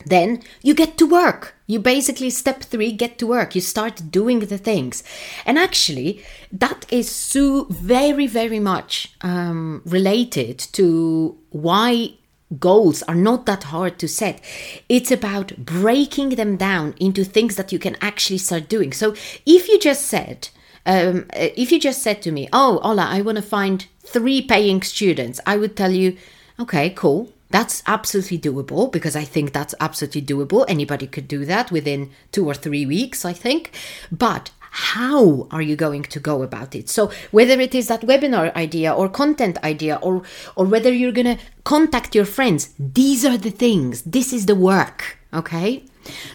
Then 0.06 0.42
you 0.62 0.74
get 0.74 0.98
to 0.98 1.06
work. 1.06 1.56
You 1.68 1.80
basically, 1.80 2.30
step 2.30 2.64
three, 2.64 2.92
get 2.92 3.18
to 3.20 3.28
work. 3.28 3.56
You 3.56 3.62
start 3.62 4.12
doing 4.12 4.40
the 4.40 4.58
things. 4.58 5.04
And 5.46 5.60
actually, 5.60 6.24
that 6.52 6.86
is 6.92 7.10
so 7.10 7.66
very, 7.70 8.28
very 8.28 8.60
much 8.60 9.14
um, 9.22 9.82
related 9.86 10.60
to 10.74 11.38
why 11.52 12.16
goals 12.60 13.02
are 13.04 13.16
not 13.16 13.46
that 13.46 13.64
hard 13.66 13.98
to 14.00 14.08
set. 14.08 14.42
It's 14.90 15.12
about 15.12 15.56
breaking 15.58 16.30
them 16.30 16.58
down 16.58 16.96
into 17.00 17.24
things 17.24 17.56
that 17.56 17.72
you 17.72 17.80
can 17.80 17.96
actually 18.02 18.40
start 18.40 18.68
doing. 18.68 18.92
So 18.92 19.14
if 19.46 19.70
you 19.70 19.80
just 19.80 20.06
said, 20.06 20.50
um, 20.86 21.26
if 21.34 21.72
you 21.72 21.80
just 21.80 22.02
said 22.02 22.22
to 22.24 22.32
me, 22.32 22.50
Oh, 22.52 22.80
Ola, 22.84 23.06
I 23.06 23.22
want 23.22 23.38
to 23.38 23.42
find 23.42 23.86
three 24.04 24.42
paying 24.42 24.82
students, 24.82 25.40
I 25.46 25.58
would 25.58 25.76
tell 25.76 25.92
you, 25.92 26.18
Okay, 26.60 26.92
cool. 26.92 27.32
That's 27.50 27.84
absolutely 27.86 28.40
doable 28.40 28.92
because 28.92 29.16
I 29.16 29.24
think 29.26 29.52
that's 29.52 29.76
absolutely 29.82 30.22
doable. 30.22 30.64
Anybody 30.70 31.06
could 31.06 31.28
do 31.28 31.44
that 31.46 31.70
within 31.70 32.12
two 32.32 32.46
or 32.46 32.54
three 32.54 32.86
weeks, 32.86 33.26
I 33.26 33.34
think. 33.34 33.72
But 34.10 34.52
how 34.72 35.48
are 35.52 35.62
you 35.62 35.76
going 35.76 36.02
to 36.02 36.18
go 36.18 36.44
about 36.44 36.74
it 36.74 36.88
so 36.88 37.12
whether 37.32 37.60
it 37.60 37.76
is 37.76 37.90
that 37.90 38.02
webinar 38.04 38.56
idea 38.56 38.90
or 38.94 39.10
content 39.10 39.62
idea 39.66 40.00
or 40.02 40.24
or 40.56 40.64
whether 40.66 40.94
you're 40.94 41.12
going 41.12 41.38
to 41.38 41.44
contact 41.66 42.16
your 42.16 42.24
friends 42.24 42.74
these 42.80 43.26
are 43.26 43.38
the 43.38 43.52
things 43.52 44.02
this 44.04 44.32
is 44.32 44.46
the 44.46 44.56
work 44.56 45.18
okay 45.34 45.84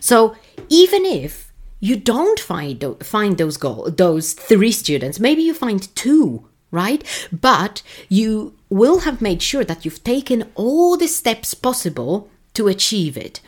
so 0.00 0.36
even 0.68 1.06
if 1.06 1.45
you 1.80 1.97
don't 1.97 2.40
find 2.40 2.85
find 3.02 3.38
those 3.38 3.56
goal 3.56 3.90
those 3.90 4.33
three 4.33 4.73
students. 4.73 5.21
Maybe 5.21 5.42
you 5.42 5.54
find 5.54 5.95
two 5.95 6.47
right? 6.71 7.02
But 7.33 7.83
you 8.09 8.54
will 8.68 9.00
have 9.00 9.23
made 9.23 9.40
sure 9.40 9.64
that 9.64 9.85
you've 9.85 10.04
taken 10.04 10.50
all 10.54 10.97
the 10.97 11.06
steps 11.06 11.54
possible 11.54 12.28
to 12.54 12.68
achieve 12.68 13.16
it. 13.16 13.40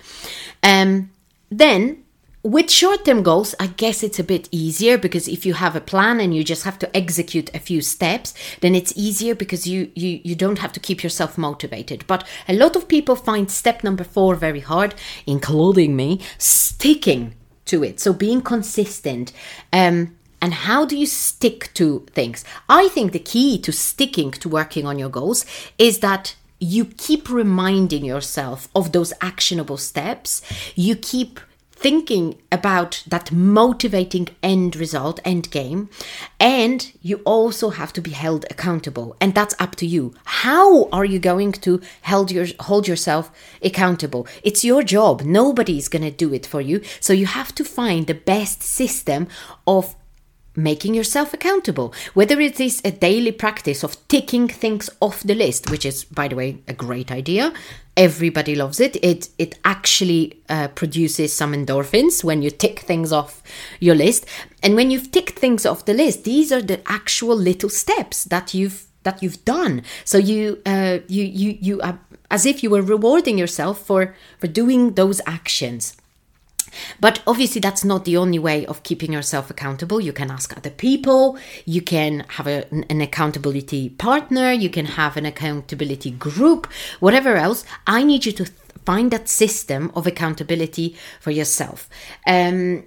Um, 0.62 1.10
then 1.50 2.04
with 2.44 2.70
short-term 2.70 3.24
goals 3.24 3.52
i 3.58 3.66
guess 3.66 4.04
it's 4.04 4.20
a 4.20 4.24
bit 4.24 4.48
easier 4.52 4.96
because 4.96 5.26
if 5.26 5.44
you 5.44 5.54
have 5.54 5.74
a 5.74 5.80
plan 5.80 6.20
and 6.20 6.36
you 6.36 6.44
just 6.44 6.62
have 6.62 6.78
to 6.78 6.96
execute 6.96 7.52
a 7.52 7.58
few 7.58 7.80
steps 7.80 8.32
then 8.60 8.76
it's 8.76 8.92
easier 8.96 9.34
because 9.34 9.66
you 9.66 9.90
you 9.96 10.20
you 10.22 10.36
don't 10.36 10.60
have 10.60 10.72
to 10.72 10.80
keep 10.80 11.02
yourself 11.02 11.36
motivated. 11.36 12.06
But 12.06 12.26
a 12.46 12.54
lot 12.54 12.76
of 12.76 12.86
people 12.86 13.16
find 13.16 13.50
step 13.50 13.82
number 13.82 14.04
4 14.04 14.36
very 14.36 14.60
hard 14.60 14.94
including 15.26 15.96
me 15.96 16.20
sticking 16.38 17.34
to 17.68 17.84
it. 17.84 18.00
So 18.00 18.12
being 18.12 18.42
consistent. 18.42 19.32
Um, 19.72 20.16
and 20.40 20.54
how 20.54 20.84
do 20.84 20.96
you 20.96 21.06
stick 21.06 21.70
to 21.74 22.06
things? 22.12 22.44
I 22.68 22.88
think 22.88 23.12
the 23.12 23.18
key 23.18 23.58
to 23.60 23.72
sticking 23.72 24.30
to 24.32 24.48
working 24.48 24.86
on 24.86 24.98
your 24.98 25.08
goals 25.08 25.44
is 25.78 25.98
that 25.98 26.36
you 26.60 26.84
keep 26.84 27.28
reminding 27.30 28.04
yourself 28.04 28.68
of 28.74 28.92
those 28.92 29.12
actionable 29.20 29.76
steps. 29.76 30.42
You 30.74 30.96
keep 30.96 31.40
thinking 31.80 32.36
about 32.50 33.04
that 33.06 33.30
motivating 33.30 34.28
end 34.42 34.74
result, 34.74 35.20
end 35.24 35.48
game, 35.50 35.88
and 36.40 36.92
you 37.00 37.18
also 37.24 37.70
have 37.70 37.92
to 37.92 38.00
be 38.00 38.10
held 38.10 38.44
accountable, 38.50 39.16
and 39.20 39.32
that's 39.34 39.54
up 39.60 39.76
to 39.76 39.86
you. 39.86 40.12
How 40.24 40.88
are 40.90 41.04
you 41.04 41.20
going 41.20 41.52
to 41.52 41.80
hold 42.04 42.32
your 42.32 42.46
hold 42.60 42.88
yourself 42.88 43.30
accountable? 43.62 44.26
It's 44.42 44.64
your 44.64 44.82
job. 44.82 45.22
Nobody's 45.22 45.88
gonna 45.88 46.10
do 46.10 46.34
it 46.34 46.46
for 46.46 46.60
you, 46.60 46.82
so 47.00 47.12
you 47.12 47.26
have 47.26 47.54
to 47.54 47.64
find 47.64 48.06
the 48.06 48.14
best 48.14 48.62
system 48.62 49.28
of 49.66 49.94
making 50.58 50.92
yourself 50.94 51.32
accountable. 51.32 51.94
Whether 52.14 52.40
it 52.40 52.60
is 52.60 52.82
a 52.84 52.90
daily 52.90 53.32
practice 53.32 53.84
of 53.84 53.96
ticking 54.08 54.48
things 54.48 54.90
off 55.00 55.22
the 55.22 55.34
list, 55.34 55.70
which 55.70 55.86
is, 55.86 56.04
by 56.04 56.28
the 56.28 56.36
way, 56.36 56.58
a 56.66 56.72
great 56.72 57.10
idea. 57.10 57.52
Everybody 57.96 58.54
loves 58.54 58.80
it. 58.80 58.96
It 59.02 59.28
it 59.38 59.58
actually 59.64 60.40
uh, 60.48 60.68
produces 60.68 61.32
some 61.32 61.52
endorphins 61.52 62.22
when 62.22 62.42
you 62.42 62.50
tick 62.50 62.80
things 62.80 63.12
off 63.12 63.42
your 63.80 63.94
list. 63.94 64.26
And 64.62 64.74
when 64.74 64.90
you've 64.90 65.10
ticked 65.10 65.38
things 65.38 65.64
off 65.66 65.84
the 65.84 65.94
list, 65.94 66.24
these 66.24 66.52
are 66.52 66.62
the 66.62 66.80
actual 66.86 67.36
little 67.36 67.70
steps 67.70 68.24
that 68.24 68.54
you've 68.54 68.86
that 69.02 69.22
you've 69.22 69.44
done. 69.44 69.82
So 70.04 70.18
you 70.18 70.60
uh, 70.66 70.98
you 71.08 71.24
you 71.24 71.58
you 71.60 71.80
are 71.80 71.98
as 72.30 72.46
if 72.46 72.62
you 72.62 72.70
were 72.70 72.82
rewarding 72.82 73.38
yourself 73.38 73.84
for 73.86 74.14
for 74.38 74.46
doing 74.46 74.94
those 74.94 75.20
actions. 75.26 75.96
But 77.00 77.22
obviously, 77.26 77.60
that's 77.60 77.84
not 77.84 78.04
the 78.04 78.16
only 78.16 78.38
way 78.38 78.66
of 78.66 78.82
keeping 78.82 79.12
yourself 79.12 79.50
accountable. 79.50 80.00
You 80.00 80.12
can 80.12 80.30
ask 80.30 80.56
other 80.56 80.70
people, 80.70 81.38
you 81.64 81.82
can 81.82 82.24
have 82.28 82.46
a, 82.46 82.66
an 82.72 83.00
accountability 83.00 83.90
partner, 83.90 84.52
you 84.52 84.70
can 84.70 84.86
have 84.86 85.16
an 85.16 85.26
accountability 85.26 86.10
group, 86.10 86.66
whatever 87.00 87.36
else. 87.36 87.64
I 87.86 88.02
need 88.02 88.26
you 88.26 88.32
to 88.32 88.46
find 88.84 89.10
that 89.10 89.28
system 89.28 89.92
of 89.94 90.06
accountability 90.06 90.96
for 91.20 91.30
yourself. 91.30 91.88
Um, 92.26 92.84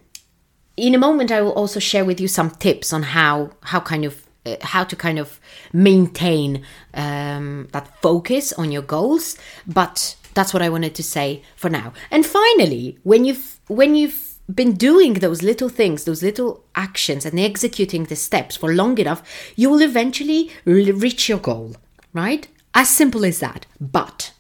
in 0.78 0.96
a 0.96 0.98
moment, 0.98 1.32
I 1.32 1.42
will 1.42 1.54
also 1.54 1.80
share 1.80 2.06
with 2.06 2.20
you 2.20 2.28
some 2.28 2.50
tips 2.50 2.92
on 2.94 3.04
how 3.04 3.52
how 3.62 3.80
kind 3.80 4.06
of 4.06 4.26
uh, 4.46 4.56
how 4.62 4.84
to 4.84 4.96
kind 4.96 5.20
of 5.20 5.40
maintain 5.72 6.66
um, 6.96 7.68
that 7.72 7.88
focus 8.02 8.52
on 8.54 8.72
your 8.72 8.82
goals, 8.82 9.38
but 9.68 10.16
that's 10.34 10.54
what 10.54 10.62
I 10.62 10.70
wanted 10.70 10.96
to 10.96 11.04
say 11.04 11.44
for 11.56 11.70
now. 11.70 11.94
And 12.10 12.26
finally, 12.26 12.98
when 13.04 13.26
you've 13.26 13.60
when 13.68 13.96
you've 13.96 14.32
been 14.54 14.74
doing 14.74 15.16
those 15.16 15.44
little 15.44 15.70
things, 15.70 16.04
those 16.04 16.24
little 16.24 16.64
actions, 16.76 17.26
and 17.26 17.40
executing 17.40 18.06
the 18.06 18.16
steps 18.16 18.58
for 18.58 18.74
long 18.74 18.98
enough, 18.98 19.24
you 19.56 19.70
will 19.70 19.82
eventually 19.82 20.52
reach 20.66 21.30
your 21.30 21.40
goal, 21.40 21.76
right? 22.14 22.48
As 22.74 22.90
simple 22.90 23.26
as 23.26 23.40
that. 23.40 23.66
But, 23.80 24.34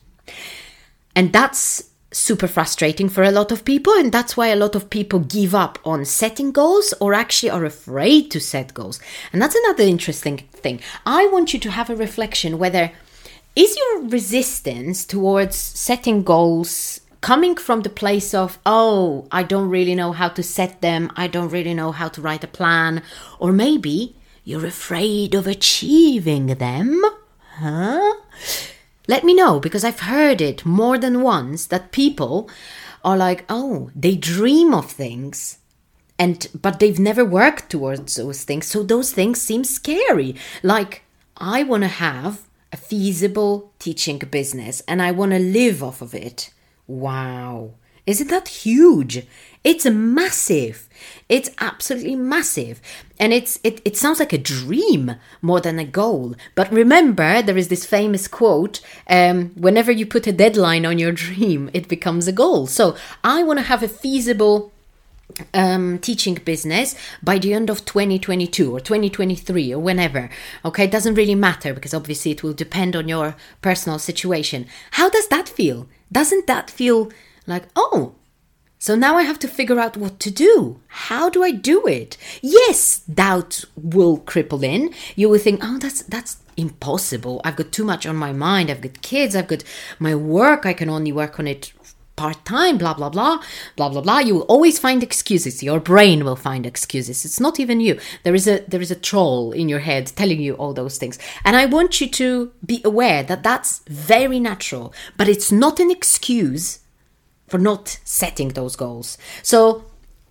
and 1.15 1.31
that's 1.33 1.91
super 2.13 2.47
frustrating 2.47 3.07
for 3.07 3.23
a 3.23 3.31
lot 3.31 3.51
of 3.53 3.63
people 3.63 3.93
and 3.93 4.11
that's 4.11 4.35
why 4.35 4.47
a 4.47 4.55
lot 4.55 4.75
of 4.75 4.89
people 4.89 5.19
give 5.19 5.55
up 5.55 5.79
on 5.85 6.03
setting 6.03 6.51
goals 6.51 6.93
or 6.99 7.13
actually 7.13 7.49
are 7.49 7.63
afraid 7.63 8.29
to 8.29 8.37
set 8.37 8.73
goals 8.73 8.99
and 9.31 9.41
that's 9.41 9.55
another 9.55 9.85
interesting 9.85 10.37
thing 10.51 10.77
i 11.05 11.25
want 11.27 11.53
you 11.53 11.59
to 11.59 11.71
have 11.71 11.89
a 11.89 11.95
reflection 11.95 12.57
whether 12.59 12.91
is 13.55 13.77
your 13.77 14.07
resistance 14.07 15.05
towards 15.05 15.55
setting 15.55 16.23
goals 16.23 17.01
coming 17.21 17.55
from 17.55 17.81
the 17.81 17.89
place 17.89 18.33
of 18.33 18.57
oh 18.65 19.27
i 19.31 19.43
don't 19.43 19.69
really 19.69 19.95
know 19.95 20.11
how 20.11 20.27
to 20.27 20.41
set 20.41 20.81
them 20.81 21.11
i 21.15 21.27
don't 21.27 21.49
really 21.49 21.73
know 21.73 21.91
how 21.91 22.07
to 22.07 22.21
write 22.21 22.43
a 22.43 22.47
plan 22.47 23.03
or 23.39 23.51
maybe 23.51 24.15
you're 24.43 24.65
afraid 24.65 25.35
of 25.35 25.45
achieving 25.45 26.47
them 26.47 27.01
huh 27.57 28.13
let 29.07 29.23
me 29.23 29.33
know 29.33 29.59
because 29.59 29.83
I've 29.83 30.01
heard 30.01 30.39
it 30.39 30.65
more 30.65 30.97
than 30.97 31.21
once 31.21 31.65
that 31.65 31.91
people 31.91 32.49
are 33.03 33.17
like, 33.17 33.43
oh, 33.49 33.89
they 33.95 34.15
dream 34.15 34.73
of 34.73 34.91
things 34.91 35.57
and 36.19 36.47
but 36.53 36.79
they've 36.79 36.99
never 36.99 37.25
worked 37.25 37.69
towards 37.69 38.15
those 38.15 38.43
things. 38.43 38.67
So 38.67 38.83
those 38.83 39.11
things 39.11 39.41
seem 39.41 39.63
scary. 39.63 40.35
Like 40.61 41.03
I 41.35 41.63
want 41.63 41.83
to 41.83 41.89
have 41.89 42.47
a 42.71 42.77
feasible 42.77 43.73
teaching 43.79 44.19
business 44.19 44.81
and 44.87 45.01
I 45.01 45.11
want 45.11 45.31
to 45.31 45.39
live 45.39 45.83
off 45.83 46.01
of 46.01 46.13
it. 46.13 46.53
Wow. 46.87 47.71
Isn't 48.07 48.29
that 48.29 48.47
huge? 48.47 49.25
It's 49.63 49.85
massive. 49.85 50.89
It's 51.29 51.51
absolutely 51.59 52.15
massive. 52.15 52.81
And 53.19 53.31
it's 53.31 53.59
it, 53.63 53.79
it 53.85 53.95
sounds 53.95 54.19
like 54.19 54.33
a 54.33 54.39
dream 54.39 55.15
more 55.41 55.61
than 55.61 55.77
a 55.77 55.85
goal. 55.85 56.35
But 56.55 56.71
remember, 56.71 57.41
there 57.41 57.57
is 57.57 57.67
this 57.67 57.85
famous 57.85 58.27
quote 58.27 58.81
um, 59.07 59.49
whenever 59.49 59.91
you 59.91 60.05
put 60.05 60.25
a 60.25 60.31
deadline 60.31 60.85
on 60.85 60.97
your 60.97 61.11
dream, 61.25 61.69
it 61.73 61.87
becomes 61.87 62.27
a 62.27 62.31
goal. 62.31 62.65
So 62.65 62.95
I 63.23 63.43
want 63.43 63.59
to 63.59 63.65
have 63.65 63.83
a 63.83 63.87
feasible 63.87 64.71
um, 65.53 65.99
teaching 65.99 66.35
business 66.35 66.95
by 67.21 67.37
the 67.37 67.53
end 67.53 67.69
of 67.69 67.85
2022 67.85 68.75
or 68.75 68.79
2023 68.79 69.73
or 69.73 69.79
whenever. 69.79 70.29
Okay, 70.65 70.85
it 70.85 70.91
doesn't 70.91 71.15
really 71.15 71.35
matter 71.35 71.73
because 71.73 71.93
obviously 71.93 72.31
it 72.31 72.43
will 72.43 72.53
depend 72.53 72.95
on 72.95 73.07
your 73.07 73.35
personal 73.61 73.99
situation. 73.99 74.67
How 74.91 75.09
does 75.09 75.27
that 75.27 75.49
feel? 75.49 75.87
Doesn't 76.11 76.47
that 76.47 76.69
feel 76.69 77.11
like, 77.47 77.63
oh, 77.75 78.15
so 78.81 78.95
now 78.95 79.15
I 79.15 79.21
have 79.21 79.37
to 79.39 79.47
figure 79.47 79.79
out 79.79 79.95
what 79.95 80.19
to 80.21 80.31
do. 80.31 80.79
How 80.87 81.29
do 81.29 81.43
I 81.43 81.51
do 81.51 81.85
it? 81.85 82.17
Yes, 82.41 83.01
doubt 83.01 83.63
will 83.75 84.17
cripple 84.17 84.63
in. 84.63 84.91
You 85.15 85.29
will 85.29 85.37
think, 85.37 85.59
oh, 85.63 85.77
that's 85.77 86.01
that's 86.01 86.37
impossible. 86.57 87.41
I've 87.43 87.55
got 87.55 87.71
too 87.71 87.83
much 87.83 88.07
on 88.07 88.15
my 88.15 88.33
mind. 88.33 88.71
I've 88.71 88.81
got 88.81 89.03
kids. 89.03 89.35
I've 89.35 89.47
got 89.47 89.63
my 89.99 90.15
work. 90.15 90.65
I 90.65 90.73
can 90.73 90.89
only 90.89 91.11
work 91.11 91.39
on 91.39 91.47
it 91.47 91.73
part 92.21 92.45
time. 92.45 92.77
Blah 92.77 92.93
blah 92.93 93.09
blah 93.09 93.35
blah 93.75 93.89
blah 93.89 94.01
blah. 94.01 94.19
You 94.19 94.35
will 94.35 94.49
always 94.53 94.77
find 94.77 95.01
excuses. 95.03 95.63
Your 95.63 95.79
brain 95.79 96.23
will 96.23 96.35
find 96.49 96.65
excuses. 96.65 97.25
It's 97.25 97.39
not 97.39 97.59
even 97.59 97.79
you. 97.87 97.99
There 98.23 98.35
is 98.35 98.47
a 98.47 98.57
there 98.71 98.83
is 98.85 98.91
a 98.91 99.03
troll 99.09 99.51
in 99.51 99.69
your 99.69 99.83
head 99.89 100.05
telling 100.21 100.41
you 100.41 100.53
all 100.55 100.73
those 100.73 100.97
things. 100.97 101.17
And 101.45 101.55
I 101.55 101.65
want 101.65 101.99
you 101.99 102.07
to 102.21 102.51
be 102.71 102.81
aware 102.91 103.23
that 103.23 103.43
that's 103.43 103.81
very 103.87 104.39
natural, 104.39 104.93
but 105.17 105.27
it's 105.27 105.51
not 105.51 105.79
an 105.79 105.89
excuse 105.89 106.79
for 107.47 107.59
not 107.59 107.99
setting 108.05 108.49
those 108.49 108.75
goals. 108.75 109.17
So 109.43 109.57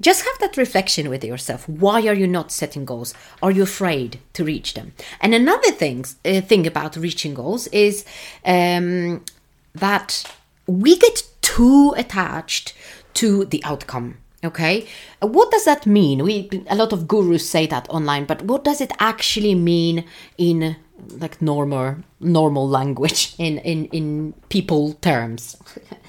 just 0.01 0.25
have 0.25 0.39
that 0.41 0.57
reflection 0.57 1.11
with 1.11 1.23
yourself. 1.25 1.69
Why 1.69 1.99
are 2.09 2.19
you 2.23 2.27
not 2.27 2.51
setting 2.51 2.85
goals? 2.87 3.13
Are 3.43 3.51
you 3.51 3.63
afraid 3.63 4.19
to 4.33 4.45
reach 4.45 4.73
them? 4.73 4.93
And 5.21 5.35
another 5.35 5.73
thing, 5.73 6.07
uh, 6.25 6.41
thing 6.41 6.67
about 6.67 6.97
reaching 6.97 7.35
goals 7.35 7.67
is 7.67 8.05
um, 8.47 9.23
that 9.75 10.25
we 10.67 10.97
get 10.97 11.23
too 11.57 11.95
attached 11.97 12.75
to 13.15 13.45
the 13.47 13.63
outcome. 13.65 14.19
Okay, 14.43 14.87
what 15.21 15.51
does 15.51 15.67
that 15.67 15.85
mean? 15.85 16.25
We 16.25 16.49
a 16.69 16.75
lot 16.75 16.95
of 16.95 17.07
gurus 17.07 17.49
say 17.49 17.67
that 17.67 17.91
online, 17.91 18.25
but 18.25 18.43
what 18.43 18.65
does 18.65 18.81
it 18.81 18.93
actually 18.99 19.55
mean 19.55 20.05
in 20.39 20.77
like 21.19 21.43
normal 21.43 21.97
normal 22.21 22.67
language 22.67 23.35
in 23.39 23.59
in 23.59 23.87
in 23.87 24.33
people 24.49 24.95
terms? 24.95 25.57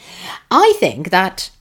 I 0.52 0.74
think 0.80 1.10
that 1.10 1.52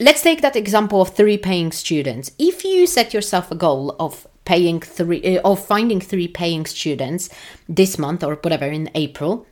let's 0.00 0.22
take 0.22 0.40
that 0.40 0.56
example 0.56 1.02
of 1.02 1.10
three 1.10 1.36
paying 1.36 1.72
students. 1.72 2.30
If 2.38 2.64
you 2.64 2.86
set 2.86 3.12
yourself 3.12 3.50
a 3.50 3.54
goal 3.54 3.94
of 4.00 4.26
paying 4.46 4.80
three 4.80 5.36
uh, 5.36 5.50
of 5.50 5.62
finding 5.66 6.00
three 6.00 6.28
paying 6.28 6.64
students 6.64 7.28
this 7.68 7.98
month 7.98 8.24
or 8.24 8.36
whatever 8.36 8.64
in 8.66 8.88
April, 8.94 9.46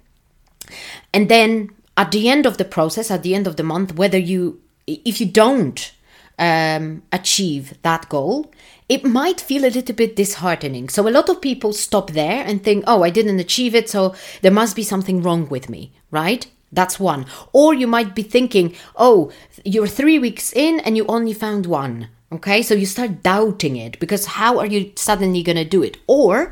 and 1.12 1.28
then 1.28 1.68
at 1.96 2.10
the 2.12 2.28
end 2.28 2.46
of 2.46 2.58
the 2.58 2.64
process, 2.64 3.10
at 3.10 3.22
the 3.22 3.34
end 3.34 3.46
of 3.46 3.56
the 3.56 3.62
month, 3.62 3.94
whether 3.94 4.18
you 4.18 4.60
if 4.86 5.20
you 5.20 5.26
don't 5.26 5.92
um, 6.38 7.02
achieve 7.12 7.74
that 7.82 8.08
goal, 8.08 8.52
it 8.88 9.04
might 9.04 9.40
feel 9.40 9.64
a 9.64 9.70
little 9.70 9.94
bit 9.94 10.14
disheartening. 10.14 10.88
So 10.88 11.08
a 11.08 11.10
lot 11.10 11.28
of 11.28 11.40
people 11.40 11.72
stop 11.72 12.10
there 12.10 12.44
and 12.46 12.62
think, 12.62 12.84
"Oh, 12.86 13.02
I 13.02 13.10
didn't 13.10 13.40
achieve 13.40 13.74
it, 13.74 13.88
so 13.88 14.14
there 14.42 14.52
must 14.52 14.76
be 14.76 14.82
something 14.82 15.22
wrong 15.22 15.48
with 15.48 15.68
me." 15.68 15.92
Right? 16.10 16.46
That's 16.72 17.00
one. 17.00 17.26
Or 17.52 17.74
you 17.74 17.86
might 17.86 18.14
be 18.14 18.22
thinking, 18.22 18.74
oh, 18.96 19.30
you're 19.64 19.86
three 19.86 20.18
weeks 20.18 20.52
in 20.52 20.80
and 20.80 20.96
you 20.96 21.06
only 21.06 21.32
found 21.32 21.64
one. 21.64 22.08
Okay, 22.32 22.60
so 22.60 22.74
you 22.74 22.86
start 22.86 23.22
doubting 23.22 23.76
it 23.76 24.00
because 24.00 24.26
how 24.26 24.58
are 24.58 24.66
you 24.66 24.90
suddenly 24.96 25.44
going 25.44 25.56
to 25.56 25.64
do 25.64 25.84
it? 25.84 25.98
Or 26.08 26.50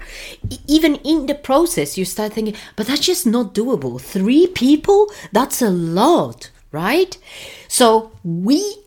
even 0.68 0.96
in 0.96 1.26
the 1.26 1.34
process, 1.34 1.98
you 1.98 2.04
start 2.04 2.32
thinking, 2.32 2.54
but 2.76 2.86
that's 2.86 3.00
just 3.00 3.26
not 3.26 3.54
doable. 3.54 4.00
Three 4.00 4.46
people? 4.46 5.10
That's 5.32 5.60
a 5.60 5.70
lot, 5.70 6.52
right? 6.70 7.18
So 7.66 8.12
we 8.22 8.83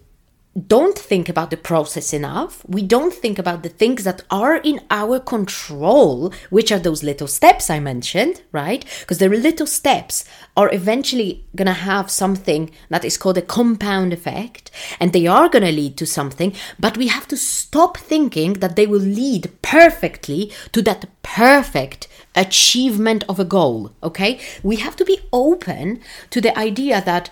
don't 0.57 0.97
think 0.97 1.29
about 1.29 1.51
the 1.51 1.57
process 1.57 2.13
enough. 2.13 2.65
We 2.67 2.81
don't 2.81 3.13
think 3.13 3.37
about 3.37 3.61
the 3.61 3.69
things 3.69 4.03
that 4.05 4.23
are 4.31 4.55
in 4.55 4.79
our 4.89 5.19
control, 5.19 6.33
which 6.49 6.71
are 6.71 6.79
those 6.79 7.03
little 7.03 7.27
steps 7.27 7.69
I 7.69 7.79
mentioned, 7.79 8.41
right? 8.51 8.83
Because 9.01 9.19
the 9.19 9.29
little 9.29 9.67
steps 9.67 10.25
are 10.55 10.73
eventually 10.73 11.45
going 11.55 11.67
to 11.67 11.73
have 11.73 12.09
something 12.09 12.71
that 12.89 13.05
is 13.05 13.17
called 13.17 13.37
a 13.37 13.41
compound 13.43 14.13
effect, 14.13 14.71
and 14.99 15.13
they 15.13 15.27
are 15.27 15.47
going 15.47 15.63
to 15.63 15.71
lead 15.71 15.95
to 15.97 16.07
something, 16.07 16.53
but 16.79 16.97
we 16.97 17.07
have 17.07 17.27
to 17.27 17.37
stop 17.37 17.97
thinking 17.97 18.53
that 18.53 18.75
they 18.75 18.87
will 18.87 18.99
lead 18.99 19.51
perfectly 19.61 20.51
to 20.71 20.81
that 20.81 21.05
perfect 21.21 22.07
achievement 22.35 23.23
of 23.29 23.39
a 23.39 23.45
goal, 23.45 23.91
okay? 24.01 24.39
We 24.63 24.77
have 24.77 24.95
to 24.95 25.05
be 25.05 25.19
open 25.31 25.99
to 26.31 26.41
the 26.41 26.57
idea 26.57 27.01
that, 27.01 27.29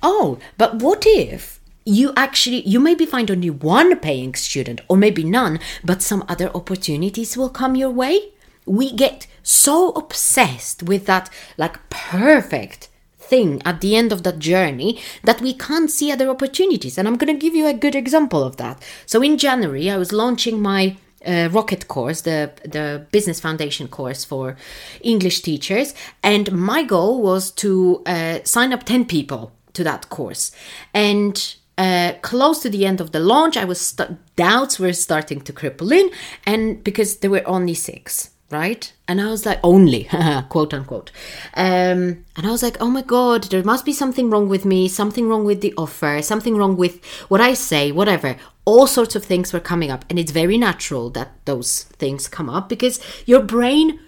oh, 0.00 0.38
but 0.56 0.76
what 0.76 1.04
if? 1.06 1.57
You 1.88 2.12
actually 2.16 2.60
you 2.68 2.78
maybe 2.78 3.06
find 3.06 3.30
only 3.30 3.48
one 3.48 3.98
paying 3.98 4.34
student 4.34 4.80
or 4.88 4.96
maybe 4.96 5.24
none 5.24 5.58
but 5.82 6.02
some 6.02 6.22
other 6.28 6.50
opportunities 6.54 7.36
will 7.36 7.48
come 7.48 7.74
your 7.74 7.90
way. 7.90 8.32
We 8.66 8.92
get 8.92 9.26
so 9.42 9.90
obsessed 9.92 10.82
with 10.82 11.06
that 11.06 11.30
like 11.56 11.88
perfect 11.88 12.90
thing 13.18 13.62
at 13.64 13.80
the 13.80 13.96
end 13.96 14.12
of 14.12 14.22
that 14.22 14.38
journey 14.38 15.00
that 15.24 15.40
we 15.40 15.54
can't 15.54 15.90
see 15.90 16.12
other 16.12 16.28
opportunities. 16.28 16.98
And 16.98 17.08
i'm 17.08 17.16
going 17.16 17.34
to 17.34 17.40
give 17.40 17.54
you 17.54 17.66
a 17.66 17.74
good 17.74 17.94
example 17.94 18.44
of 18.44 18.58
that. 18.58 18.82
So 19.06 19.22
in 19.22 19.38
january 19.38 19.90
i 19.90 19.96
was 19.96 20.12
launching 20.12 20.60
my 20.60 20.96
uh, 21.26 21.48
rocket 21.50 21.88
course 21.88 22.20
the 22.20 22.52
the 22.64 23.06
business 23.10 23.40
foundation 23.40 23.88
course 23.88 24.24
for 24.24 24.56
english 25.00 25.40
teachers. 25.40 25.94
And 26.22 26.52
my 26.52 26.82
goal 26.82 27.22
was 27.22 27.50
to 27.62 28.02
uh, 28.04 28.40
sign 28.44 28.74
up 28.74 28.84
10 28.84 29.06
people 29.06 29.52
to 29.72 29.84
that 29.84 30.10
course. 30.10 30.52
And 30.92 31.54
uh, 31.78 32.14
close 32.22 32.58
to 32.58 32.68
the 32.68 32.84
end 32.84 33.00
of 33.00 33.12
the 33.12 33.20
launch, 33.20 33.56
I 33.56 33.64
was 33.64 33.80
st- 33.80 34.18
doubts 34.34 34.80
were 34.80 34.92
starting 34.92 35.40
to 35.42 35.52
cripple 35.52 35.92
in, 35.92 36.10
and 36.44 36.82
because 36.82 37.18
there 37.18 37.30
were 37.30 37.46
only 37.46 37.74
six, 37.74 38.30
right? 38.50 38.92
And 39.06 39.20
I 39.20 39.28
was 39.28 39.46
like, 39.46 39.60
only, 39.62 40.08
quote 40.48 40.74
unquote. 40.74 41.12
Um, 41.54 42.24
and 42.36 42.44
I 42.44 42.50
was 42.50 42.64
like, 42.64 42.78
oh 42.80 42.90
my 42.90 43.02
god, 43.02 43.44
there 43.44 43.62
must 43.62 43.84
be 43.84 43.92
something 43.92 44.28
wrong 44.28 44.48
with 44.48 44.64
me, 44.64 44.88
something 44.88 45.28
wrong 45.28 45.44
with 45.44 45.60
the 45.60 45.72
offer, 45.78 46.20
something 46.20 46.56
wrong 46.56 46.76
with 46.76 47.04
what 47.28 47.40
I 47.40 47.54
say, 47.54 47.92
whatever. 47.92 48.36
All 48.64 48.88
sorts 48.88 49.14
of 49.14 49.24
things 49.24 49.52
were 49.52 49.60
coming 49.60 49.92
up, 49.92 50.04
and 50.10 50.18
it's 50.18 50.32
very 50.32 50.58
natural 50.58 51.10
that 51.10 51.30
those 51.44 51.84
things 51.84 52.26
come 52.26 52.50
up 52.50 52.68
because 52.68 53.00
your 53.24 53.40
brain 53.40 54.00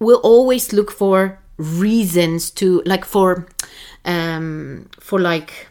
will 0.00 0.20
always 0.24 0.72
look 0.72 0.90
for 0.90 1.40
reasons 1.58 2.50
to, 2.52 2.82
like, 2.86 3.04
for, 3.04 3.46
um, 4.06 4.88
for 4.98 5.20
like 5.20 5.67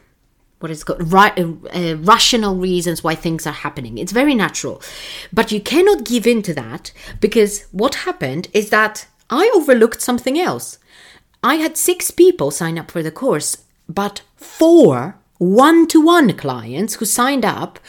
what 0.59 0.71
is 0.71 0.83
called 0.83 1.11
right, 1.11 1.37
uh, 1.37 1.51
uh, 1.73 1.95
rational 1.97 2.55
reasons 2.55 3.03
why 3.03 3.15
things 3.15 3.45
are 3.45 3.53
happening. 3.53 3.97
It's 3.97 4.11
very 4.11 4.35
natural, 4.35 4.81
but 5.31 5.51
you 5.51 5.61
cannot 5.61 6.05
give 6.05 6.25
in 6.25 6.41
to 6.43 6.53
that 6.55 6.91
because 7.19 7.65
what 7.71 7.95
happened 7.95 8.47
is 8.53 8.69
that 8.69 9.07
I 9.29 9.51
overlooked 9.55 10.01
something 10.01 10.39
else. 10.39 10.79
I 11.43 11.55
had 11.55 11.77
six 11.77 12.11
people 12.11 12.49
sign 12.51 12.79
up 12.79 12.89
for 12.89 13.03
the 13.03 13.11
course, 13.11 13.57
but 13.87 14.21
four 14.35 15.19
one-to-one 15.37 16.35
clients 16.35 16.95
who 16.95 17.05
signed 17.05 17.45
up 17.45 17.79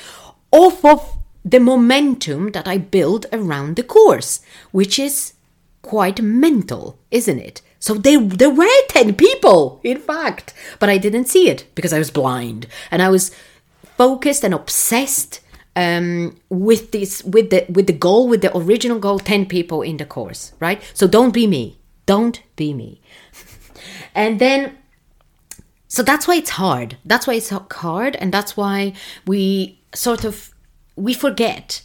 off 0.52 0.84
of 0.84 1.16
the 1.44 1.60
momentum 1.60 2.50
that 2.52 2.68
I 2.68 2.76
built 2.76 3.24
around 3.32 3.76
the 3.76 3.82
course, 3.82 4.40
which 4.70 4.98
is 4.98 5.32
quite 5.80 6.20
mental, 6.20 6.98
isn't 7.10 7.38
it? 7.38 7.62
So 7.78 7.94
they 7.94 8.16
there 8.16 8.50
were 8.50 8.66
10 8.88 9.14
people, 9.14 9.80
in 9.84 9.98
fact. 9.98 10.54
But 10.78 10.88
I 10.88 10.98
didn't 10.98 11.26
see 11.26 11.48
it 11.48 11.66
because 11.74 11.92
I 11.92 11.98
was 11.98 12.10
blind. 12.10 12.66
And 12.90 13.02
I 13.02 13.08
was 13.08 13.30
focused 13.96 14.44
and 14.44 14.54
obsessed 14.54 15.40
um, 15.76 16.36
with 16.48 16.90
this 16.90 17.22
with 17.24 17.50
the 17.50 17.64
with 17.68 17.86
the 17.86 17.92
goal, 17.92 18.28
with 18.28 18.42
the 18.42 18.56
original 18.56 18.98
goal, 18.98 19.18
10 19.18 19.46
people 19.46 19.82
in 19.82 19.96
the 19.96 20.04
course, 20.04 20.52
right? 20.58 20.82
So 20.92 21.06
don't 21.06 21.32
be 21.32 21.46
me. 21.46 21.78
Don't 22.06 22.42
be 22.56 22.74
me. 22.74 23.00
and 24.14 24.40
then 24.40 24.76
so 25.86 26.02
that's 26.02 26.28
why 26.28 26.36
it's 26.36 26.50
hard. 26.50 26.96
That's 27.04 27.26
why 27.26 27.34
it's 27.34 27.50
hard, 27.50 28.16
and 28.16 28.32
that's 28.32 28.56
why 28.56 28.92
we 29.26 29.80
sort 29.94 30.24
of 30.24 30.50
we 30.96 31.14
forget 31.14 31.82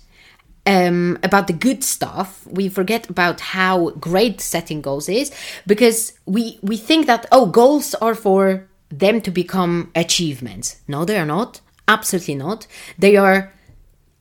um, 0.66 1.20
about 1.24 1.48
the 1.48 1.54
good 1.54 1.84
stuff. 1.84 2.46
We 2.48 2.70
forget 2.70 3.10
about 3.10 3.40
how 3.40 3.92
great 3.92 4.42
setting 4.42 4.82
goals 4.82 5.10
is 5.10 5.32
because 5.68 6.14
we 6.26 6.60
we 6.62 6.78
think 6.78 7.06
that 7.08 7.26
oh 7.32 7.46
goals 7.46 7.94
are 7.96 8.16
for 8.16 8.68
them 8.90 9.22
to 9.22 9.32
become 9.32 9.92
achievements. 9.96 10.82
No, 10.88 11.06
they 11.06 11.18
are 11.18 11.26
not. 11.26 11.62
Absolutely 11.88 12.36
not. 12.36 12.68
They 12.98 13.18
are 13.18 13.54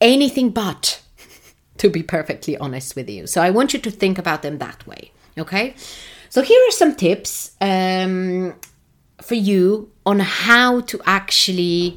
anything 0.01 0.51
but. 0.51 1.01
to 1.79 1.89
be 1.89 2.03
perfectly 2.03 2.57
honest 2.59 2.95
with 2.97 3.09
you, 3.09 3.27
so 3.27 3.43
I 3.43 3.51
want 3.51 3.73
you 3.73 3.81
to 3.81 3.91
think 3.91 4.19
about 4.19 4.43
them 4.43 4.59
that 4.59 4.87
way. 4.87 5.13
Okay, 5.39 5.75
so 6.29 6.43
here 6.43 6.61
are 6.69 6.73
some 6.73 6.95
tips 6.95 7.57
um, 7.61 8.55
for 9.21 9.35
you 9.35 9.91
on 10.05 10.21
how 10.21 10.81
to 10.81 11.01
actually 11.07 11.95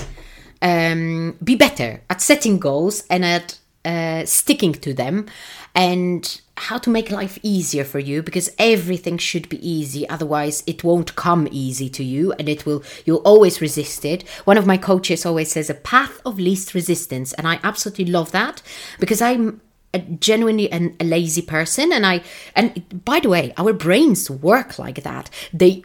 um, 0.61 1.37
be 1.43 1.55
better 1.55 2.01
at 2.09 2.21
setting 2.21 2.59
goals 2.59 3.03
and 3.09 3.25
at 3.25 3.59
uh, 3.85 4.25
sticking 4.25 4.73
to 4.73 4.93
them 4.93 5.27
and 5.73 6.41
how 6.57 6.77
to 6.77 6.89
make 6.89 7.11
life 7.11 7.37
easier 7.43 7.83
for 7.83 7.99
you 7.99 8.23
because 8.23 8.49
everything 8.57 9.17
should 9.17 9.47
be 9.49 9.69
easy 9.69 10.07
otherwise 10.07 10.63
it 10.65 10.83
won't 10.83 11.15
come 11.15 11.47
easy 11.51 11.89
to 11.89 12.03
you 12.03 12.31
and 12.33 12.47
it 12.47 12.65
will 12.65 12.83
you'll 13.05 13.17
always 13.17 13.61
resist 13.61 14.05
it. 14.05 14.27
One 14.45 14.57
of 14.57 14.65
my 14.65 14.77
coaches 14.77 15.25
always 15.25 15.51
says 15.51 15.69
a 15.69 15.73
path 15.73 16.21
of 16.25 16.39
least 16.39 16.73
resistance 16.73 17.33
and 17.33 17.47
i 17.47 17.59
absolutely 17.63 18.05
love 18.05 18.31
that 18.31 18.61
because 18.99 19.21
i'm 19.21 19.61
a 19.93 19.99
genuinely 19.99 20.71
an, 20.71 20.95
a 20.99 21.05
lazy 21.05 21.41
person 21.41 21.91
and 21.91 22.05
i 22.05 22.21
and 22.55 23.03
by 23.05 23.19
the 23.19 23.29
way 23.29 23.53
our 23.57 23.73
brains 23.73 24.29
work 24.29 24.77
like 24.77 25.03
that. 25.03 25.29
They 25.53 25.83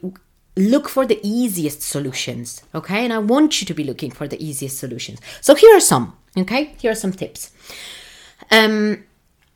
look 0.60 0.88
for 0.88 1.06
the 1.06 1.20
easiest 1.22 1.82
solutions 1.82 2.62
okay? 2.74 3.04
And 3.04 3.12
i 3.12 3.18
want 3.18 3.60
you 3.60 3.66
to 3.66 3.74
be 3.74 3.84
looking 3.84 4.10
for 4.10 4.28
the 4.28 4.42
easiest 4.44 4.78
solutions. 4.78 5.20
So 5.40 5.54
here 5.54 5.76
are 5.76 5.80
some 5.80 6.16
okay? 6.36 6.74
Here 6.78 6.92
are 6.92 6.94
some 6.96 7.12
tips. 7.12 7.50
Um, 8.50 9.04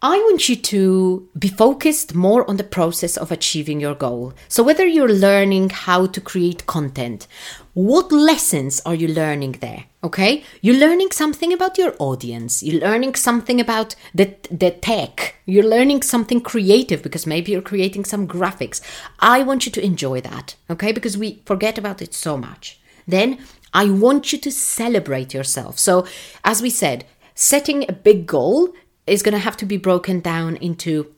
I 0.04 0.18
want 0.18 0.50
you 0.50 0.56
to 0.56 1.30
be 1.38 1.48
focused 1.48 2.14
more 2.14 2.46
on 2.46 2.58
the 2.58 2.62
process 2.62 3.16
of 3.16 3.32
achieving 3.32 3.80
your 3.80 3.94
goal. 3.94 4.34
So, 4.48 4.62
whether 4.62 4.86
you're 4.86 5.08
learning 5.08 5.70
how 5.70 6.04
to 6.04 6.20
create 6.20 6.66
content, 6.66 7.26
what 7.72 8.12
lessons 8.12 8.82
are 8.84 8.94
you 8.94 9.08
learning 9.08 9.52
there? 9.62 9.86
Okay, 10.02 10.44
you're 10.60 10.76
learning 10.76 11.12
something 11.12 11.54
about 11.54 11.78
your 11.78 11.94
audience, 11.98 12.62
you're 12.62 12.82
learning 12.82 13.14
something 13.14 13.62
about 13.62 13.94
the, 14.14 14.36
the 14.50 14.72
tech, 14.72 15.36
you're 15.46 15.64
learning 15.64 16.02
something 16.02 16.42
creative 16.42 17.02
because 17.02 17.26
maybe 17.26 17.52
you're 17.52 17.62
creating 17.62 18.04
some 18.04 18.28
graphics. 18.28 18.82
I 19.20 19.42
want 19.42 19.64
you 19.64 19.72
to 19.72 19.82
enjoy 19.82 20.20
that, 20.20 20.54
okay, 20.68 20.92
because 20.92 21.16
we 21.16 21.40
forget 21.46 21.78
about 21.78 22.02
it 22.02 22.12
so 22.12 22.36
much. 22.36 22.78
Then 23.08 23.38
I 23.72 23.88
want 23.88 24.34
you 24.34 24.38
to 24.38 24.52
celebrate 24.52 25.32
yourself. 25.32 25.78
So, 25.78 26.06
as 26.44 26.60
we 26.60 26.68
said, 26.68 27.06
setting 27.34 27.84
a 27.88 27.92
big 27.92 28.26
goal 28.26 28.74
is 29.06 29.22
going 29.22 29.32
to 29.32 29.38
have 29.38 29.56
to 29.58 29.66
be 29.66 29.76
broken 29.76 30.20
down 30.20 30.56
into 30.56 31.14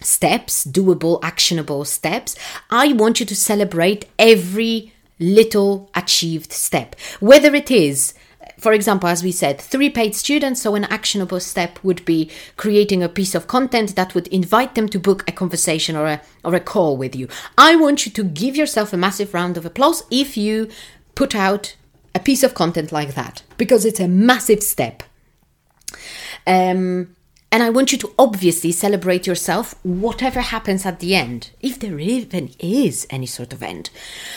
steps, 0.00 0.64
doable, 0.64 1.18
actionable 1.22 1.84
steps. 1.84 2.36
I 2.70 2.92
want 2.92 3.20
you 3.20 3.26
to 3.26 3.36
celebrate 3.36 4.06
every 4.18 4.92
little 5.18 5.90
achieved 5.94 6.52
step, 6.52 6.96
whether 7.20 7.54
it 7.54 7.70
is 7.70 8.14
for 8.58 8.72
example, 8.72 9.08
as 9.08 9.22
we 9.22 9.32
said, 9.32 9.60
three 9.60 9.90
paid 9.90 10.14
students. 10.14 10.62
So, 10.62 10.74
an 10.74 10.84
actionable 10.84 11.40
step 11.40 11.78
would 11.82 12.04
be 12.04 12.30
creating 12.56 13.02
a 13.02 13.08
piece 13.08 13.34
of 13.34 13.46
content 13.46 13.96
that 13.96 14.14
would 14.14 14.26
invite 14.28 14.74
them 14.74 14.88
to 14.90 14.98
book 14.98 15.24
a 15.28 15.32
conversation 15.32 15.96
or 15.96 16.06
a, 16.06 16.22
or 16.44 16.54
a 16.54 16.60
call 16.60 16.96
with 16.96 17.14
you. 17.16 17.28
I 17.58 17.76
want 17.76 18.06
you 18.06 18.12
to 18.12 18.24
give 18.24 18.56
yourself 18.56 18.92
a 18.92 18.96
massive 18.96 19.34
round 19.34 19.56
of 19.56 19.66
applause 19.66 20.04
if 20.10 20.36
you 20.36 20.68
put 21.14 21.34
out 21.34 21.76
a 22.14 22.20
piece 22.20 22.42
of 22.42 22.54
content 22.54 22.92
like 22.92 23.14
that, 23.14 23.42
because 23.58 23.84
it's 23.84 24.00
a 24.00 24.08
massive 24.08 24.62
step. 24.62 25.02
Um, 26.46 27.13
and 27.54 27.62
I 27.62 27.70
want 27.70 27.92
you 27.92 27.98
to 27.98 28.12
obviously 28.18 28.72
celebrate 28.72 29.28
yourself, 29.28 29.76
whatever 29.84 30.40
happens 30.40 30.84
at 30.84 30.98
the 30.98 31.14
end, 31.14 31.50
if 31.60 31.78
there 31.78 32.00
even 32.00 32.50
is 32.58 33.06
any 33.10 33.26
sort 33.26 33.52
of 33.52 33.62
end. 33.62 33.90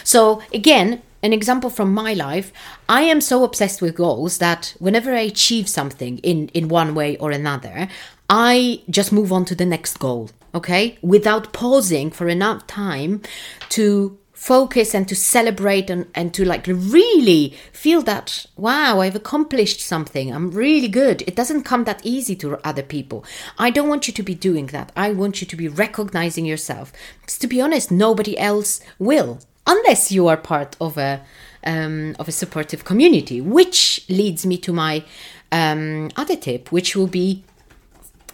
So, 0.03 0.43
again, 0.53 1.01
an 1.23 1.33
example 1.33 1.71
from 1.71 1.91
my 1.95 2.13
life 2.13 2.53
i 2.87 3.01
am 3.01 3.19
so 3.19 3.43
obsessed 3.43 3.81
with 3.81 3.95
goals 3.95 4.37
that 4.37 4.75
whenever 4.77 5.15
i 5.15 5.21
achieve 5.21 5.67
something 5.67 6.19
in 6.19 6.47
in 6.49 6.67
one 6.67 6.93
way 6.93 7.17
or 7.17 7.31
another 7.31 7.87
i 8.29 8.83
just 8.87 9.11
move 9.11 9.33
on 9.33 9.43
to 9.43 9.55
the 9.55 9.65
next 9.65 9.97
goal 9.97 10.29
okay 10.53 10.95
without 11.01 11.51
pausing 11.53 12.11
for 12.11 12.27
enough 12.29 12.67
time 12.67 13.19
to 13.67 14.15
focus 14.37 14.93
and 14.93 15.07
to 15.07 15.15
celebrate 15.15 15.89
and, 15.89 16.05
and 16.13 16.31
to 16.31 16.45
like 16.45 16.67
really 16.67 17.57
feel 17.73 18.03
that 18.03 18.45
wow 18.55 18.99
i've 19.01 19.15
accomplished 19.15 19.81
something. 19.81 20.31
I'm 20.31 20.51
really 20.51 20.87
good. 20.87 21.23
It 21.23 21.35
doesn't 21.35 21.63
come 21.63 21.85
that 21.85 22.05
easy 22.05 22.35
to 22.37 22.59
other 22.63 22.83
people. 22.83 23.25
I 23.57 23.71
don't 23.71 23.89
want 23.89 24.07
you 24.07 24.13
to 24.13 24.21
be 24.21 24.35
doing 24.35 24.67
that. 24.67 24.91
I 24.95 25.11
want 25.11 25.41
you 25.41 25.47
to 25.47 25.55
be 25.55 25.67
recognizing 25.67 26.45
yourself. 26.45 26.93
Because 27.19 27.39
to 27.39 27.47
be 27.47 27.59
honest 27.59 27.89
nobody 27.89 28.37
else 28.37 28.79
will 28.99 29.39
unless 29.65 30.11
you 30.11 30.27
are 30.27 30.37
part 30.37 30.77
of 30.79 30.97
a 30.99 31.23
um, 31.65 32.15
of 32.19 32.27
a 32.27 32.31
supportive 32.31 32.85
community 32.85 33.41
which 33.41 34.05
leads 34.07 34.45
me 34.45 34.57
to 34.59 34.71
my 34.71 35.03
um, 35.51 36.11
other 36.15 36.35
tip 36.35 36.71
which 36.71 36.95
will 36.95 37.07
be 37.07 37.43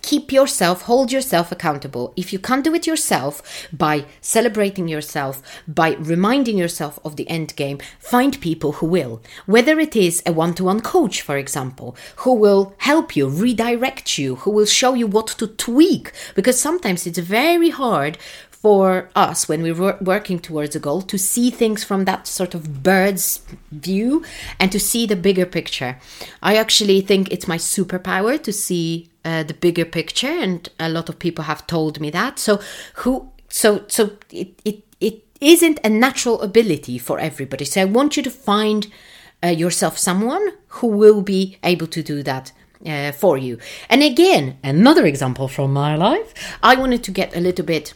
keep 0.04 0.32
yourself, 0.32 0.84
hold 0.84 1.12
yourself 1.12 1.52
accountable. 1.52 2.14
If 2.16 2.32
you 2.32 2.38
can't 2.38 2.64
do 2.64 2.76
it 2.76 2.86
yourself 2.86 3.68
by 3.74 4.06
celebrating 4.22 4.88
yourself, 4.88 5.42
by 5.68 5.96
reminding 5.96 6.58
yourself 6.58 7.00
of 7.04 7.16
the 7.16 7.28
end 7.28 7.56
game, 7.56 7.80
find 8.00 8.40
people 8.40 8.74
who 8.74 8.86
will. 8.86 9.24
Whether 9.48 9.80
it 9.80 9.96
is 9.96 10.22
a 10.26 10.34
one 10.34 10.54
to 10.56 10.66
one 10.66 10.82
coach, 10.82 11.22
for 11.22 11.38
example, 11.38 11.96
who 12.18 12.34
will 12.34 12.76
help 12.80 13.16
you, 13.16 13.28
redirect 13.28 14.18
you, 14.20 14.36
who 14.36 14.52
will 14.52 14.68
show 14.68 14.94
you 14.94 15.08
what 15.08 15.28
to 15.28 15.48
tweak, 15.48 16.12
because 16.36 16.60
sometimes 16.60 17.08
it's 17.08 17.18
very 17.18 17.70
hard 17.70 18.18
for 18.50 19.10
us 19.14 19.50
when 19.50 19.62
we're 19.62 19.98
working 20.00 20.40
towards 20.40 20.74
a 20.74 20.80
goal 20.80 21.02
to 21.02 21.18
see 21.18 21.50
things 21.50 21.84
from 21.84 22.06
that 22.06 22.28
sort 22.28 22.54
of 22.54 22.82
bird's 22.82 23.42
view 23.72 24.24
and 24.58 24.72
to 24.72 24.80
see 24.80 25.06
the 25.06 25.18
bigger 25.18 25.46
picture. 25.46 25.98
I 26.42 26.56
actually 26.56 27.02
think 27.02 27.30
it's 27.30 27.48
my 27.48 27.58
superpower 27.58 28.42
to 28.42 28.54
see 28.54 29.10
uh, 29.26 29.44
the 29.44 29.54
bigger 29.54 29.86
picture, 29.86 30.28
and 30.28 30.70
a 30.80 30.90
lot 30.90 31.10
of 31.10 31.20
people 31.20 31.46
have 31.46 31.68
told 31.68 32.00
me 32.00 32.10
that. 32.12 32.40
So 32.40 32.60
who? 32.96 33.32
So 33.50 33.84
so 33.88 34.12
it 34.32 34.60
it 34.66 34.84
it 35.00 35.24
isn't 35.42 35.80
a 35.84 35.90
natural 35.90 36.42
ability 36.42 36.98
for 36.98 37.20
everybody. 37.20 37.66
So 37.66 37.82
I 37.82 37.86
want 37.86 38.18
you 38.18 38.24
to 38.24 38.32
find 38.32 38.88
uh, 39.44 39.48
yourself 39.48 39.98
someone 39.98 40.54
who 40.68 40.88
will 40.88 41.22
be 41.22 41.58
able 41.64 41.88
to 41.88 42.04
do 42.04 42.24
that. 42.24 42.52
Uh, 42.86 43.14
for 43.14 43.38
you. 43.38 43.58
And 43.90 44.04
again, 44.04 44.58
another 44.62 45.06
example 45.06 45.48
from 45.48 45.72
my 45.72 45.96
life, 45.96 46.34
I 46.62 46.76
wanted 46.76 47.02
to 47.06 47.12
get 47.12 47.34
a 47.34 47.40
little 47.40 47.64
bit 47.64 47.94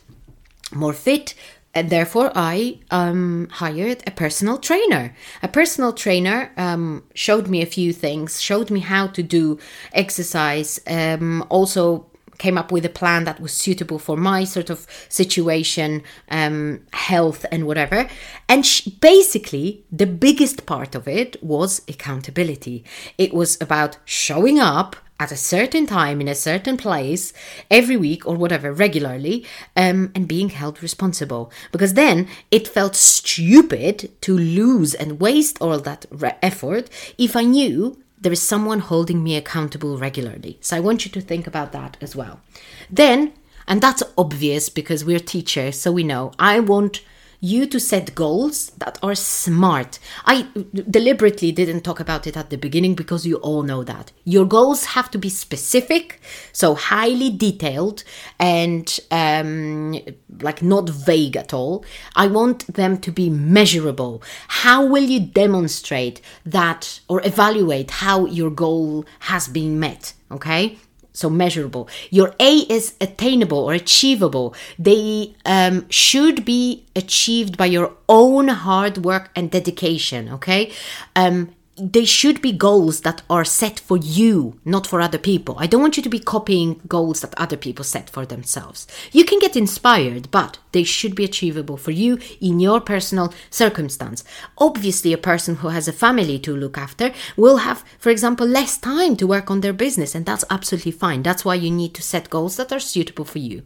more 0.73 0.93
fit 0.93 1.33
and 1.77 1.91
therefore 1.91 2.31
I 2.33 2.79
um, 2.89 3.49
hired 3.51 4.01
a 4.07 4.11
personal 4.11 4.57
trainer. 4.57 5.15
A 5.43 5.47
personal 5.47 5.93
trainer 5.93 6.51
um, 6.57 7.03
showed 7.13 7.47
me 7.47 7.61
a 7.61 7.67
few 7.67 7.93
things, 7.93 8.41
showed 8.41 8.71
me 8.71 8.79
how 8.79 9.05
to 9.07 9.21
do 9.21 9.59
exercise, 9.93 10.79
um, 10.87 11.45
also 11.49 12.07
came 12.39 12.57
up 12.57 12.71
with 12.71 12.85
a 12.85 12.89
plan 12.89 13.25
that 13.25 13.39
was 13.39 13.53
suitable 13.53 13.99
for 13.99 14.17
my 14.17 14.43
sort 14.43 14.69
of 14.71 14.87
situation, 15.09 16.03
um, 16.29 16.81
health, 16.93 17.45
and 17.51 17.67
whatever. 17.67 18.07
And 18.49 18.63
basically, 18.99 19.83
the 19.91 20.07
biggest 20.07 20.65
part 20.65 20.95
of 20.95 21.07
it 21.07 21.41
was 21.43 21.81
accountability. 21.87 22.83
It 23.17 23.33
was 23.33 23.59
about 23.61 23.97
showing 24.05 24.59
up 24.59 24.95
at 25.19 25.31
a 25.31 25.35
certain 25.35 25.85
time 25.85 26.21
in 26.21 26.27
a 26.27 26.35
certain 26.35 26.77
place 26.77 27.33
every 27.71 27.97
week 27.97 28.25
or 28.27 28.35
whatever 28.35 28.71
regularly 28.71 29.45
um, 29.75 30.11
and 30.13 30.27
being 30.27 30.49
held 30.49 30.81
responsible. 30.81 31.51
Because 31.71 31.95
then 31.95 32.27
it 32.51 32.67
felt 32.67 32.95
stupid 32.95 34.11
to 34.21 34.37
lose 34.37 34.93
and 34.93 35.19
waste 35.19 35.57
all 35.59 35.79
that 35.79 36.05
re- 36.09 36.35
effort 36.41 36.89
if 37.17 37.35
i 37.35 37.43
knew 37.43 37.97
there 38.19 38.31
is 38.31 38.41
someone 38.41 38.79
holding 38.79 39.23
me 39.23 39.35
accountable 39.35 39.97
regularly. 39.97 40.57
So 40.61 40.77
i 40.77 40.79
want 40.79 41.05
you 41.05 41.11
to 41.11 41.21
think 41.21 41.47
about 41.47 41.71
that 41.71 41.97
as 42.01 42.15
well. 42.15 42.41
Then 42.89 43.33
and 43.67 43.81
that's 43.81 44.03
obvious 44.17 44.69
because 44.69 45.03
we're 45.03 45.19
teachers 45.19 45.79
so 45.79 45.91
we 45.91 46.03
know 46.03 46.31
i 46.39 46.59
want 46.59 47.01
you 47.39 47.67
to 47.67 47.79
set 47.79 48.15
goals 48.15 48.71
that 48.77 48.97
are 49.03 49.15
smart. 49.15 49.99
I 50.25 50.47
deliberately 50.89 51.51
didn't 51.51 51.81
talk 51.81 51.99
about 51.99 52.25
it 52.25 52.35
at 52.35 52.49
the 52.49 52.57
beginning 52.57 52.95
because 52.95 53.27
you 53.27 53.35
all 53.37 53.63
know 53.63 53.83
that. 53.83 54.11
Your 54.23 54.45
goals 54.45 54.85
have 54.85 55.11
to 55.11 55.17
be 55.17 55.29
specific, 55.29 56.19
so 56.51 56.73
highly 56.75 57.29
detailed 57.29 58.03
and 58.39 58.99
um, 59.11 59.99
like 60.41 60.61
not 60.61 60.89
vague 60.89 61.37
at 61.37 61.53
all. 61.53 61.85
I 62.15 62.27
want 62.27 62.67
them 62.73 62.97
to 62.99 63.11
be 63.11 63.29
measurable. 63.29 64.23
How 64.47 64.85
will 64.85 65.03
you 65.03 65.19
demonstrate 65.19 66.21
that 66.45 66.99
or 67.07 67.25
evaluate 67.25 67.91
how 67.91 68.25
your 68.25 68.49
goal 68.49 69.05
has 69.19 69.47
been 69.47 69.79
met? 69.79 70.13
Okay 70.31 70.77
so 71.17 71.29
measurable. 71.29 71.89
Your 72.11 72.35
A 72.39 72.57
is 72.69 72.93
attainable 73.01 73.57
or 73.57 73.73
achievable. 73.73 74.53
They 74.77 75.35
um, 75.45 75.89
should 75.89 76.45
be 76.45 76.85
achieved 76.95 77.57
by 77.57 77.65
your 77.65 77.93
own 78.07 78.49
hard 78.49 78.99
work 78.99 79.31
and 79.35 79.49
dedication. 79.49 80.29
Okay, 80.29 80.71
um, 81.15 81.49
they 81.79 82.05
should 82.05 82.41
be 82.41 82.51
goals 82.51 83.01
that 83.01 83.21
are 83.29 83.45
set 83.45 83.79
for 83.79 83.97
you, 83.97 84.59
not 84.65 84.87
for 84.87 84.99
other 84.99 85.19
people. 85.19 85.55
I 85.59 85.67
don't 85.67 85.81
want 85.81 85.95
you 85.95 86.03
to 86.03 86.09
be 86.09 86.19
copying 86.19 86.81
goals 86.87 87.21
that 87.21 87.35
other 87.37 87.57
people 87.57 87.85
set 87.85 88.09
for 88.09 88.25
themselves. 88.25 88.87
You 89.11 89.23
can 89.23 89.37
get 89.39 89.55
inspired, 89.55 90.31
but 90.31 90.57
they 90.71 90.83
should 90.83 91.15
be 91.15 91.23
achievable 91.23 91.77
for 91.77 91.91
you 91.91 92.17
in 92.41 92.59
your 92.59 92.81
personal 92.81 93.33
circumstance. 93.51 94.23
Obviously, 94.57 95.13
a 95.13 95.17
person 95.17 95.57
who 95.57 95.67
has 95.67 95.87
a 95.87 95.93
family 95.93 96.39
to 96.39 96.55
look 96.55 96.77
after 96.77 97.13
will 97.35 97.57
have, 97.57 97.83
for 97.99 98.09
example, 98.09 98.47
less 98.47 98.77
time 98.77 99.15
to 99.15 99.27
work 99.27 99.51
on 99.51 99.61
their 99.61 99.73
business, 99.73 100.15
and 100.15 100.25
that's 100.25 100.45
absolutely 100.49 100.91
fine. 100.91 101.21
That's 101.21 101.45
why 101.45 101.55
you 101.55 101.69
need 101.69 101.93
to 101.95 102.01
set 102.01 102.31
goals 102.31 102.57
that 102.57 102.71
are 102.71 102.79
suitable 102.79 103.25
for 103.25 103.39
you. 103.39 103.61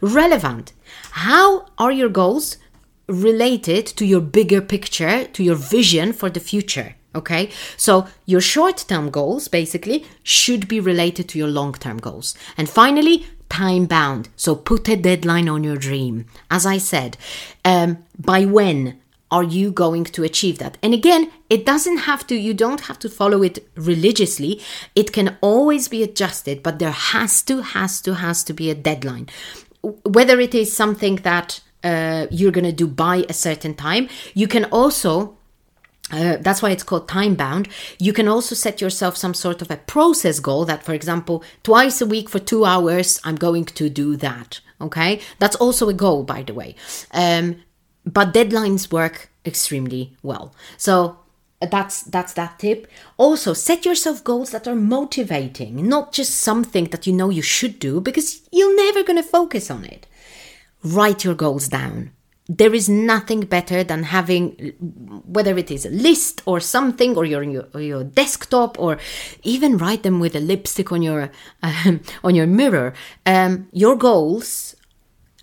Relevant. 0.00 0.72
How 1.10 1.66
are 1.78 1.92
your 1.92 2.10
goals 2.10 2.58
related 3.08 3.86
to 3.86 4.04
your 4.04 4.20
bigger 4.20 4.60
picture, 4.60 5.24
to 5.24 5.42
your 5.42 5.56
vision 5.56 6.12
for 6.12 6.30
the 6.30 6.40
future? 6.40 6.94
Okay, 7.16 7.50
so 7.76 8.06
your 8.26 8.40
short 8.40 8.84
term 8.86 9.10
goals 9.10 9.48
basically 9.48 10.04
should 10.22 10.68
be 10.68 10.78
related 10.80 11.28
to 11.30 11.38
your 11.38 11.48
long 11.48 11.72
term 11.72 11.96
goals. 11.98 12.36
And 12.56 12.68
finally, 12.68 13.26
time 13.48 13.86
bound. 13.86 14.28
So 14.36 14.54
put 14.54 14.88
a 14.88 14.96
deadline 14.96 15.48
on 15.48 15.64
your 15.64 15.76
dream. 15.76 16.26
As 16.50 16.66
I 16.66 16.78
said, 16.78 17.16
um, 17.64 18.04
by 18.18 18.44
when 18.44 19.00
are 19.30 19.42
you 19.42 19.72
going 19.72 20.04
to 20.04 20.22
achieve 20.22 20.58
that? 20.58 20.78
And 20.82 20.94
again, 20.94 21.30
it 21.50 21.66
doesn't 21.66 21.98
have 21.98 22.26
to, 22.28 22.36
you 22.36 22.54
don't 22.54 22.82
have 22.82 22.98
to 23.00 23.08
follow 23.08 23.42
it 23.42 23.66
religiously. 23.74 24.60
It 24.94 25.12
can 25.12 25.36
always 25.40 25.88
be 25.88 26.02
adjusted, 26.02 26.62
but 26.62 26.78
there 26.78 26.92
has 26.92 27.42
to, 27.42 27.62
has 27.62 28.00
to, 28.02 28.14
has 28.14 28.44
to 28.44 28.52
be 28.52 28.70
a 28.70 28.74
deadline. 28.74 29.28
Whether 30.04 30.38
it 30.40 30.54
is 30.54 30.74
something 30.74 31.16
that 31.16 31.60
uh, 31.82 32.26
you're 32.30 32.52
going 32.52 32.64
to 32.64 32.72
do 32.72 32.86
by 32.86 33.24
a 33.28 33.32
certain 33.32 33.74
time, 33.74 34.08
you 34.34 34.48
can 34.48 34.64
also 34.66 35.35
uh, 36.12 36.36
that's 36.40 36.62
why 36.62 36.70
it's 36.70 36.84
called 36.84 37.08
time 37.08 37.34
bound. 37.34 37.68
You 37.98 38.12
can 38.12 38.28
also 38.28 38.54
set 38.54 38.80
yourself 38.80 39.16
some 39.16 39.34
sort 39.34 39.60
of 39.60 39.70
a 39.70 39.76
process 39.76 40.38
goal 40.38 40.64
that, 40.66 40.84
for 40.84 40.94
example, 40.94 41.42
twice 41.62 42.00
a 42.00 42.06
week 42.06 42.28
for 42.28 42.38
two 42.38 42.64
hours, 42.64 43.20
I'm 43.24 43.36
going 43.36 43.64
to 43.64 43.88
do 43.88 44.16
that. 44.16 44.60
Okay. 44.80 45.20
That's 45.38 45.56
also 45.56 45.88
a 45.88 45.94
goal, 45.94 46.22
by 46.22 46.42
the 46.42 46.54
way. 46.54 46.76
Um, 47.12 47.62
but 48.04 48.32
deadlines 48.32 48.92
work 48.92 49.30
extremely 49.44 50.16
well. 50.22 50.54
So 50.76 51.18
that's 51.60 52.02
that's 52.02 52.34
that 52.34 52.58
tip 52.58 52.86
also 53.16 53.54
set 53.54 53.86
yourself 53.86 54.22
goals 54.22 54.50
that 54.50 54.68
are 54.68 54.74
motivating 54.74 55.88
not 55.88 56.12
just 56.12 56.34
something 56.34 56.84
that 56.86 57.06
you 57.06 57.12
know 57.14 57.30
you 57.30 57.40
should 57.40 57.78
do 57.78 57.98
because 57.98 58.42
you're 58.52 58.76
never 58.76 59.02
going 59.02 59.16
to 59.16 59.22
focus 59.22 59.70
on 59.70 59.82
it 59.82 60.06
write 60.84 61.24
your 61.24 61.34
goals 61.34 61.68
down 61.68 62.10
there 62.48 62.74
is 62.74 62.88
nothing 62.88 63.40
better 63.40 63.82
than 63.82 64.04
having 64.04 64.74
whether 65.26 65.58
it 65.58 65.70
is 65.70 65.84
a 65.84 65.90
list 65.90 66.42
or 66.46 66.60
something 66.60 67.16
or 67.16 67.24
your 67.24 67.42
your, 67.42 67.80
your 67.80 68.04
desktop 68.04 68.78
or 68.78 68.98
even 69.42 69.78
write 69.78 70.02
them 70.02 70.20
with 70.20 70.36
a 70.36 70.40
lipstick 70.40 70.92
on 70.92 71.02
your 71.02 71.30
um, 71.62 72.00
on 72.22 72.34
your 72.34 72.46
mirror. 72.46 72.92
Um, 73.24 73.68
your 73.72 73.96
goals 73.96 74.76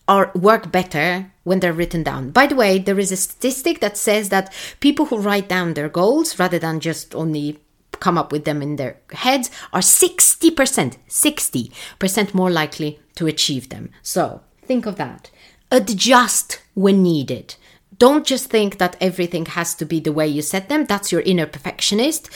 are 0.08 0.32
work 0.36 0.72
better 0.72 1.32
when 1.44 1.60
they're 1.60 1.74
written 1.74 2.04
down. 2.04 2.32
By 2.32 2.48
the 2.48 2.56
way 2.56 2.80
there 2.80 3.00
is 3.00 3.12
a 3.12 3.18
statistic 3.18 3.80
that 3.80 3.98
says 3.98 4.30
that 4.30 4.54
people 4.80 5.06
who 5.08 5.18
write 5.18 5.50
down 5.50 5.74
their 5.74 5.90
goals 5.90 6.40
rather 6.40 6.60
than 6.60 6.80
just 6.80 7.14
only 7.16 7.60
come 8.00 8.18
up 8.18 8.32
with 8.32 8.44
them 8.44 8.62
in 8.62 8.76
their 8.78 8.98
heads 9.12 9.50
are 9.72 9.82
60% 9.82 10.98
60% 11.08 12.34
more 12.34 12.50
likely 12.50 13.00
to 13.16 13.28
achieve 13.28 13.70
them. 13.70 13.92
So 14.02 14.42
think 14.66 14.86
of 14.86 14.96
that 14.96 15.30
adjust 15.74 16.62
when 16.76 17.04
needed. 17.04 17.56
Don't 17.98 18.26
just 18.26 18.50
think 18.50 18.78
that 18.78 18.96
everything 19.02 19.46
has 19.48 19.76
to 19.76 19.86
be 19.86 20.00
the 20.00 20.12
way 20.12 20.28
you 20.28 20.42
set 20.42 20.70
them. 20.70 20.86
That's 20.86 21.12
your 21.12 21.22
inner 21.22 21.46
perfectionist. 21.46 22.30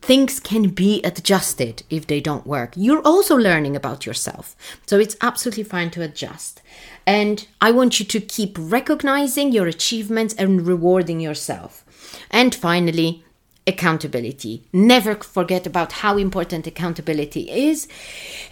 Things 0.00 0.40
can 0.40 0.70
be 0.70 1.00
adjusted 1.04 1.84
if 1.88 2.06
they 2.06 2.20
don't 2.20 2.46
work. 2.46 2.72
You're 2.76 3.02
also 3.02 3.36
learning 3.36 3.76
about 3.76 4.04
yourself. 4.04 4.56
So 4.86 4.98
it's 4.98 5.16
absolutely 5.20 5.62
fine 5.62 5.90
to 5.92 6.02
adjust. 6.02 6.60
And 7.06 7.46
I 7.60 7.70
want 7.70 8.00
you 8.00 8.06
to 8.06 8.20
keep 8.20 8.56
recognizing 8.58 9.52
your 9.52 9.66
achievements 9.66 10.34
and 10.34 10.66
rewarding 10.66 11.20
yourself. 11.20 11.84
And 12.30 12.52
finally, 12.54 13.24
accountability. 13.66 14.64
Never 14.72 15.14
forget 15.14 15.66
about 15.66 15.92
how 15.92 16.16
important 16.16 16.66
accountability 16.66 17.48
is. 17.50 17.86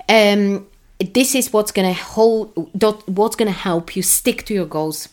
Um, 0.08 0.68
this 1.00 1.34
is 1.34 1.52
what's 1.52 1.72
going 1.72 1.88
to 1.88 2.00
hold 2.00 2.52
what's 3.06 3.36
going 3.36 3.50
to 3.50 3.58
help 3.58 3.96
you 3.96 4.02
stick 4.02 4.44
to 4.44 4.54
your 4.54 4.66
goals 4.66 5.08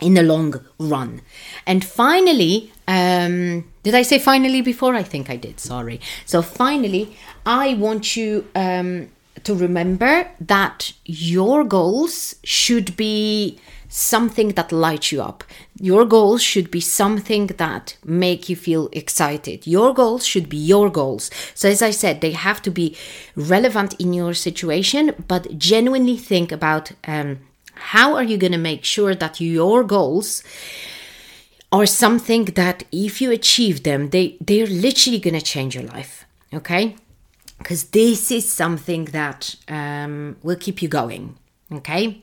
in 0.00 0.14
the 0.14 0.22
long 0.22 0.54
run. 0.78 1.20
And 1.66 1.84
finally 1.84 2.72
um, 2.88 3.64
did 3.82 3.94
i 3.94 4.02
say 4.02 4.18
finally 4.18 4.62
before? 4.62 4.94
I 4.94 5.02
think 5.02 5.30
i 5.30 5.36
did 5.36 5.60
sorry. 5.60 6.00
So 6.26 6.42
finally 6.42 7.16
i 7.46 7.74
want 7.74 8.16
you 8.16 8.46
um, 8.54 9.08
to 9.44 9.54
remember 9.54 10.28
that 10.40 10.92
your 11.04 11.64
goals 11.64 12.36
should 12.44 12.96
be 12.96 13.58
something 13.92 14.48
that 14.54 14.72
lights 14.72 15.12
you 15.12 15.20
up. 15.20 15.44
Your 15.78 16.06
goals 16.06 16.42
should 16.42 16.70
be 16.70 16.80
something 16.80 17.48
that 17.58 17.98
make 18.02 18.48
you 18.48 18.56
feel 18.56 18.88
excited. 18.92 19.66
Your 19.66 19.92
goals 19.92 20.26
should 20.26 20.48
be 20.48 20.56
your 20.56 20.88
goals. 20.88 21.30
So 21.54 21.68
as 21.68 21.82
I 21.82 21.90
said, 21.90 22.22
they 22.22 22.30
have 22.30 22.62
to 22.62 22.70
be 22.70 22.96
relevant 23.36 23.92
in 24.00 24.14
your 24.14 24.32
situation, 24.32 25.14
but 25.28 25.58
genuinely 25.58 26.16
think 26.16 26.50
about 26.50 26.92
um, 27.06 27.40
how 27.74 28.16
are 28.16 28.22
you 28.22 28.38
going 28.38 28.52
to 28.52 28.58
make 28.58 28.82
sure 28.82 29.14
that 29.14 29.42
your 29.42 29.84
goals 29.84 30.42
are 31.70 31.84
something 31.84 32.46
that 32.46 32.84
if 32.92 33.20
you 33.20 33.30
achieve 33.30 33.82
them, 33.82 34.08
they 34.08 34.38
they're 34.40 34.66
literally 34.66 35.18
going 35.18 35.38
to 35.38 35.44
change 35.44 35.74
your 35.74 35.84
life. 35.84 36.24
Okay, 36.54 36.96
because 37.58 37.84
this 37.90 38.30
is 38.30 38.50
something 38.50 39.04
that 39.06 39.54
um, 39.68 40.36
will 40.42 40.56
keep 40.56 40.80
you 40.80 40.88
going. 40.88 41.36
Okay. 41.70 42.22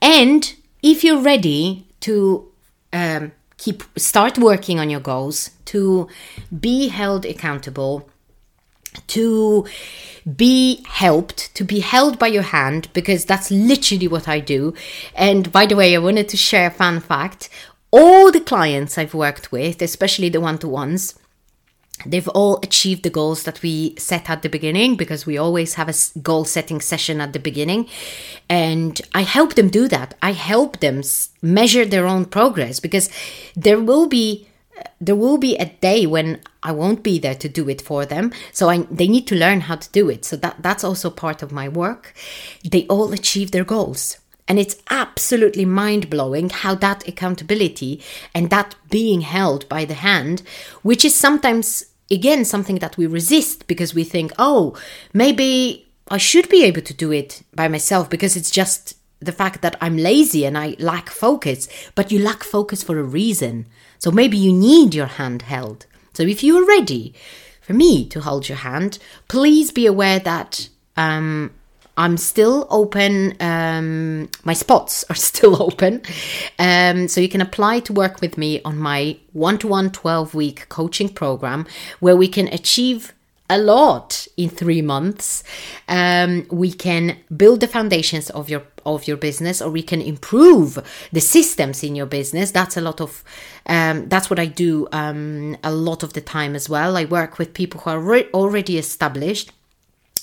And 0.00 0.54
if 0.82 1.04
you're 1.04 1.20
ready 1.20 1.86
to 2.00 2.50
um, 2.92 3.32
keep 3.56 3.82
start 3.96 4.38
working 4.38 4.80
on 4.80 4.90
your 4.90 5.00
goals, 5.00 5.50
to 5.66 6.08
be 6.60 6.88
held 6.88 7.24
accountable, 7.24 8.08
to 9.06 9.66
be 10.36 10.84
helped, 10.88 11.54
to 11.54 11.64
be 11.64 11.80
held 11.80 12.18
by 12.18 12.26
your 12.26 12.42
hand, 12.42 12.88
because 12.92 13.24
that's 13.24 13.50
literally 13.50 14.08
what 14.08 14.28
I 14.28 14.40
do. 14.40 14.74
And 15.14 15.50
by 15.50 15.66
the 15.66 15.76
way, 15.76 15.94
I 15.94 15.98
wanted 15.98 16.28
to 16.30 16.36
share 16.36 16.68
a 16.68 16.70
fun 16.70 17.00
fact. 17.00 17.48
All 17.90 18.32
the 18.32 18.40
clients 18.40 18.96
I've 18.98 19.14
worked 19.14 19.52
with, 19.52 19.82
especially 19.82 20.28
the 20.28 20.40
one 20.40 20.58
to 20.58 20.68
ones, 20.68 21.18
they've 22.06 22.28
all 22.28 22.58
achieved 22.62 23.02
the 23.02 23.10
goals 23.10 23.44
that 23.44 23.62
we 23.62 23.94
set 23.96 24.28
at 24.28 24.42
the 24.42 24.48
beginning 24.48 24.96
because 24.96 25.26
we 25.26 25.38
always 25.38 25.74
have 25.74 25.88
a 25.88 26.20
goal 26.20 26.44
setting 26.44 26.80
session 26.80 27.20
at 27.20 27.32
the 27.32 27.38
beginning 27.38 27.88
and 28.48 29.00
i 29.14 29.22
help 29.22 29.54
them 29.54 29.68
do 29.68 29.88
that 29.88 30.14
i 30.22 30.32
help 30.32 30.80
them 30.80 31.02
measure 31.42 31.84
their 31.84 32.06
own 32.06 32.24
progress 32.24 32.80
because 32.80 33.10
there 33.54 33.80
will 33.80 34.06
be 34.06 34.48
uh, 34.78 34.82
there 35.00 35.16
will 35.16 35.38
be 35.38 35.56
a 35.56 35.66
day 35.66 36.06
when 36.06 36.40
I 36.62 36.72
won't 36.72 37.02
be 37.02 37.18
there 37.18 37.34
to 37.34 37.48
do 37.48 37.68
it 37.68 37.82
for 37.82 38.06
them. 38.06 38.32
So 38.52 38.70
I, 38.70 38.78
they 38.90 39.08
need 39.08 39.26
to 39.26 39.34
learn 39.34 39.62
how 39.62 39.76
to 39.76 39.90
do 39.90 40.08
it. 40.08 40.24
So 40.24 40.36
that, 40.36 40.62
that's 40.62 40.84
also 40.84 41.10
part 41.10 41.42
of 41.42 41.50
my 41.50 41.68
work. 41.68 42.14
They 42.64 42.86
all 42.86 43.12
achieve 43.12 43.50
their 43.50 43.64
goals. 43.64 44.18
And 44.48 44.58
it's 44.58 44.76
absolutely 44.90 45.64
mind 45.64 46.10
blowing 46.10 46.50
how 46.50 46.74
that 46.76 47.06
accountability 47.06 48.02
and 48.34 48.50
that 48.50 48.74
being 48.90 49.20
held 49.20 49.68
by 49.68 49.84
the 49.84 49.94
hand, 49.94 50.42
which 50.82 51.04
is 51.04 51.14
sometimes 51.14 51.84
again 52.10 52.44
something 52.44 52.76
that 52.80 52.96
we 52.96 53.06
resist 53.06 53.66
because 53.66 53.94
we 53.94 54.04
think, 54.04 54.32
oh, 54.38 54.76
maybe 55.12 55.86
I 56.08 56.18
should 56.18 56.48
be 56.48 56.64
able 56.64 56.82
to 56.82 56.94
do 56.94 57.12
it 57.12 57.42
by 57.54 57.68
myself 57.68 58.10
because 58.10 58.36
it's 58.36 58.50
just 58.50 58.96
the 59.20 59.32
fact 59.32 59.62
that 59.62 59.76
I'm 59.80 59.96
lazy 59.96 60.44
and 60.44 60.58
I 60.58 60.76
lack 60.78 61.08
focus. 61.08 61.68
But 61.94 62.10
you 62.10 62.18
lack 62.18 62.42
focus 62.42 62.82
for 62.82 62.98
a 62.98 63.04
reason. 63.04 63.66
So 63.98 64.10
maybe 64.10 64.36
you 64.36 64.52
need 64.52 64.94
your 64.94 65.06
hand 65.06 65.42
held. 65.42 65.86
So 66.12 66.24
if 66.24 66.42
you 66.42 66.58
are 66.58 66.66
ready 66.66 67.14
for 67.60 67.72
me 67.72 68.06
to 68.08 68.20
hold 68.20 68.48
your 68.48 68.58
hand, 68.58 68.98
please 69.28 69.70
be 69.70 69.86
aware 69.86 70.18
that 70.18 70.68
um, 70.96 71.52
I'm 71.96 72.16
still 72.16 72.66
open. 72.70 73.34
Um, 73.40 74.28
my 74.44 74.54
spots 74.54 75.04
are 75.10 75.14
still 75.30 75.62
open. 75.62 76.02
Um, 76.58 77.08
so 77.08 77.20
you 77.20 77.28
can 77.28 77.40
apply 77.40 77.80
to 77.80 77.92
work 77.92 78.20
with 78.20 78.38
me 78.38 78.62
on 78.62 78.78
my 78.78 79.18
one 79.32 79.58
to 79.58 79.68
one 79.68 79.90
12 79.90 80.34
week 80.34 80.68
coaching 80.68 81.08
program 81.08 81.66
where 82.00 82.16
we 82.16 82.28
can 82.28 82.48
achieve 82.48 83.12
a 83.50 83.58
lot 83.58 84.26
in 84.38 84.48
three 84.48 84.80
months. 84.80 85.44
Um, 85.86 86.46
we 86.50 86.72
can 86.72 87.18
build 87.36 87.60
the 87.60 87.68
foundations 87.68 88.30
of 88.30 88.48
your 88.48 88.62
of 88.84 89.06
your 89.06 89.16
business, 89.16 89.62
or 89.62 89.70
we 89.70 89.82
can 89.82 90.00
improve 90.00 90.78
the 91.12 91.20
systems 91.20 91.84
in 91.84 91.94
your 91.94 92.06
business. 92.06 92.50
That's 92.50 92.76
a 92.76 92.80
lot 92.80 93.00
of 93.00 93.22
um, 93.66 94.08
that's 94.08 94.30
what 94.30 94.38
I 94.38 94.46
do 94.46 94.88
um, 94.92 95.56
a 95.62 95.72
lot 95.72 96.02
of 96.02 96.14
the 96.14 96.22
time 96.22 96.56
as 96.56 96.68
well. 96.68 96.96
I 96.96 97.04
work 97.04 97.38
with 97.38 97.52
people 97.52 97.80
who 97.80 97.90
are 97.90 98.00
re- 98.00 98.28
already 98.32 98.78
established 98.78 99.52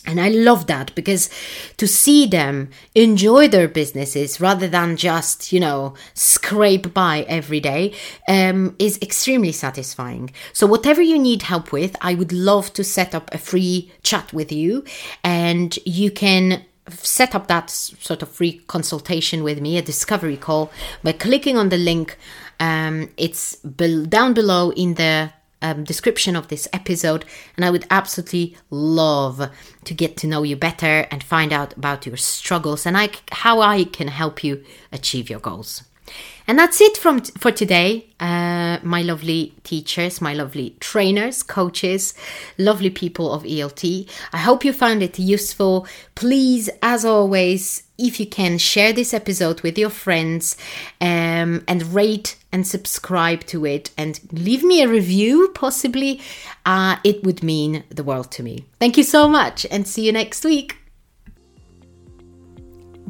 and 0.06 0.20
I 0.20 0.30
love 0.30 0.68
that 0.68 0.96
because 0.96 1.30
to 1.78 1.88
see 1.88 2.26
them 2.26 2.70
enjoy 2.96 3.48
their 3.48 3.68
businesses 3.68 4.40
rather 4.40 4.68
than 4.68 4.96
just, 4.96 5.52
you 5.52 5.60
know, 5.60 5.94
scrape 6.14 6.94
by 6.94 7.26
every 7.28 7.60
day 7.60 7.94
um, 8.28 8.76
is 8.80 8.98
extremely 9.02 9.52
satisfying. 9.52 10.32
So, 10.54 10.66
whatever 10.66 11.02
you 11.02 11.20
need 11.20 11.44
help 11.44 11.72
with, 11.72 11.96
I 12.02 12.16
would 12.16 12.32
love 12.32 12.74
to 12.74 12.84
set 12.84 13.14
up 13.14 13.34
a 13.34 13.38
free 13.38 13.92
chat 14.02 14.32
with 14.32 14.52
you 14.52 14.84
and 15.24 15.78
you 15.86 16.12
can 16.12 16.64
set 16.90 17.36
up 17.36 17.48
that 17.48 17.70
sort 17.70 18.22
of 18.22 18.30
free 18.30 18.62
consultation 18.68 19.44
with 19.44 19.62
me, 19.62 19.78
a 19.78 19.82
discovery 19.82 20.38
call, 20.38 20.72
by 21.04 21.12
clicking 21.12 21.58
on 21.58 21.70
the 21.70 21.78
link. 21.78 22.18
Um, 22.60 23.10
it's 23.18 23.56
be- 23.58 24.06
down 24.06 24.34
below 24.34 24.72
in 24.72 24.96
the 24.96 25.32
um, 25.62 25.84
description 25.84 26.36
of 26.36 26.48
this 26.48 26.68
episode, 26.74 27.26
and 27.56 27.66
I 27.66 27.72
would 27.72 27.86
absolutely 27.90 28.58
love 28.70 29.50
to 29.84 29.94
get 29.94 30.18
to 30.18 30.28
know 30.28 30.44
you 30.44 30.56
better 30.56 31.08
and 31.12 31.24
find 31.24 31.52
out 31.52 31.76
about 31.76 32.06
your 32.06 32.18
struggles 32.18 32.86
and 32.86 32.98
I, 32.98 33.10
how 33.32 33.62
I 33.62 33.84
can 33.84 34.08
help 34.08 34.44
you 34.44 34.64
achieve 34.92 35.30
your 35.30 35.40
goals. 35.40 35.84
And 36.48 36.58
that's 36.58 36.82
it 36.82 36.98
from 36.98 37.22
for 37.22 37.52
today. 37.52 38.08
Uh, 38.20 38.80
my 38.82 39.04
lovely 39.04 39.54
teachers, 39.64 40.20
my 40.20 40.34
lovely 40.34 40.76
trainers, 40.80 41.44
coaches, 41.44 42.16
lovely 42.58 42.90
people 42.90 43.32
of 43.32 43.44
ELT. 43.44 44.10
I 44.34 44.38
hope 44.38 44.66
you 44.66 44.74
found 44.74 45.04
it 45.04 45.20
useful. 45.20 45.86
Please, 46.16 46.68
as 46.82 47.06
always, 47.06 47.84
if 48.00 48.20
you 48.20 48.26
can, 48.26 48.58
share 48.58 48.94
this 48.94 49.14
episode 49.14 49.62
with 49.62 49.78
your 49.78 49.92
friends 49.92 50.58
um, 51.00 51.64
and 51.68 51.94
rate 51.94 52.36
and 52.52 52.66
subscribe 52.66 53.42
to 53.46 53.66
it 53.66 53.92
and 53.98 54.20
leave 54.32 54.64
me 54.64 54.82
a 54.82 54.88
review, 54.88 55.52
possibly. 55.54 56.22
Uh, 56.66 56.98
it 57.04 57.24
would 57.24 57.44
mean 57.44 57.84
the 57.90 58.04
world 58.04 58.32
to 58.32 58.44
me. 58.44 58.66
Thank 58.80 58.98
you 58.98 59.04
so 59.04 59.28
much 59.28 59.66
and 59.70 59.88
see 59.88 60.06
you 60.06 60.12
next 60.12 60.44
week. 60.44 60.78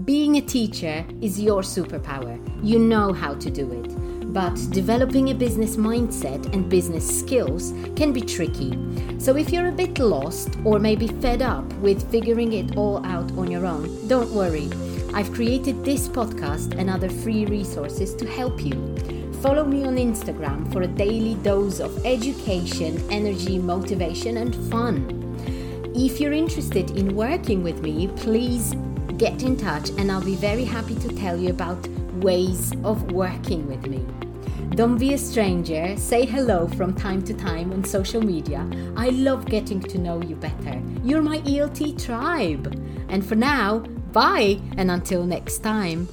Being 0.06 0.38
a 0.38 0.41
teacher 0.41 1.06
is 1.21 1.39
your 1.39 1.62
superpower. 1.62 2.39
You 2.63 2.80
know 2.80 3.12
how 3.12 3.34
to 3.36 3.49
do 3.49 3.71
it. 3.73 4.34
But 4.34 4.56
developing 4.69 5.30
a 5.30 5.34
business 5.34 5.75
mindset 5.75 6.54
and 6.54 6.69
business 6.69 7.19
skills 7.19 7.73
can 7.95 8.13
be 8.13 8.21
tricky. 8.21 8.78
So 9.17 9.36
if 9.36 9.49
you're 9.52 9.67
a 9.67 9.71
bit 9.71 9.97
lost 9.97 10.56
or 10.63 10.80
maybe 10.80 11.08
fed 11.08 11.41
up 11.41 11.65
with 11.75 12.10
figuring 12.12 12.54
it 12.54 12.78
all 12.78 13.04
out 13.06 13.32
on 13.34 13.49
your 13.49 13.65
own, 13.65 14.08
don't 14.08 14.32
worry. 14.32 14.69
I've 15.13 15.34
created 15.34 15.84
this 15.84 16.08
podcast 16.08 16.78
and 16.78 16.89
other 16.89 17.10
free 17.10 17.45
resources 17.45 18.13
to 18.15 18.28
help 18.28 18.63
you. 18.63 19.18
Follow 19.41 19.63
me 19.63 19.86
on 19.86 19.95
Instagram 19.95 20.69
for 20.73 20.82
a 20.82 20.88
daily 20.88 21.36
dose 21.36 21.80
of 21.80 22.06
education, 22.06 23.02
energy, 23.10 23.58
motivation, 23.58 24.36
and 24.36 24.54
fun. 24.69 25.15
If 25.95 26.19
you're 26.19 26.34
interested 26.34 26.91
in 26.97 27.15
working 27.15 27.63
with 27.63 27.82
me, 27.82 28.10
please 28.17 28.75
get 29.15 29.43
in 29.43 29.56
touch 29.56 29.91
and 29.91 30.12
I'll 30.12 30.21
be 30.21 30.36
very 30.36 30.65
happy 30.65 30.95
to 30.95 31.08
tell 31.15 31.38
you 31.38 31.52
about 31.52 31.88
ways 32.15 32.73
of 32.84 33.13
working 33.13 33.65
with 33.65 33.88
me. 33.88 34.06
Don't 34.75 34.97
be 34.97 35.13
a 35.13 35.17
stranger, 35.17 35.95
say 35.95 36.25
hello 36.25 36.67
from 36.67 36.93
time 36.93 37.21
to 37.23 37.34
time 37.34 37.71
on 37.71 37.86
social 37.86 38.21
media. 38.21 38.69
I 38.97 39.10
love 39.10 39.45
getting 39.45 39.80
to 39.84 39.97
know 39.97 40.21
you 40.21 40.36
better. 40.36 40.82
You're 41.02 41.21
my 41.21 41.39
ELT 41.39 42.04
tribe. 42.06 42.67
And 43.08 43.25
for 43.25 43.36
now, 43.36 43.80
bye 44.12 44.60
and 44.75 44.91
until 44.91 45.23
next 45.25 45.60
time. 45.60 46.10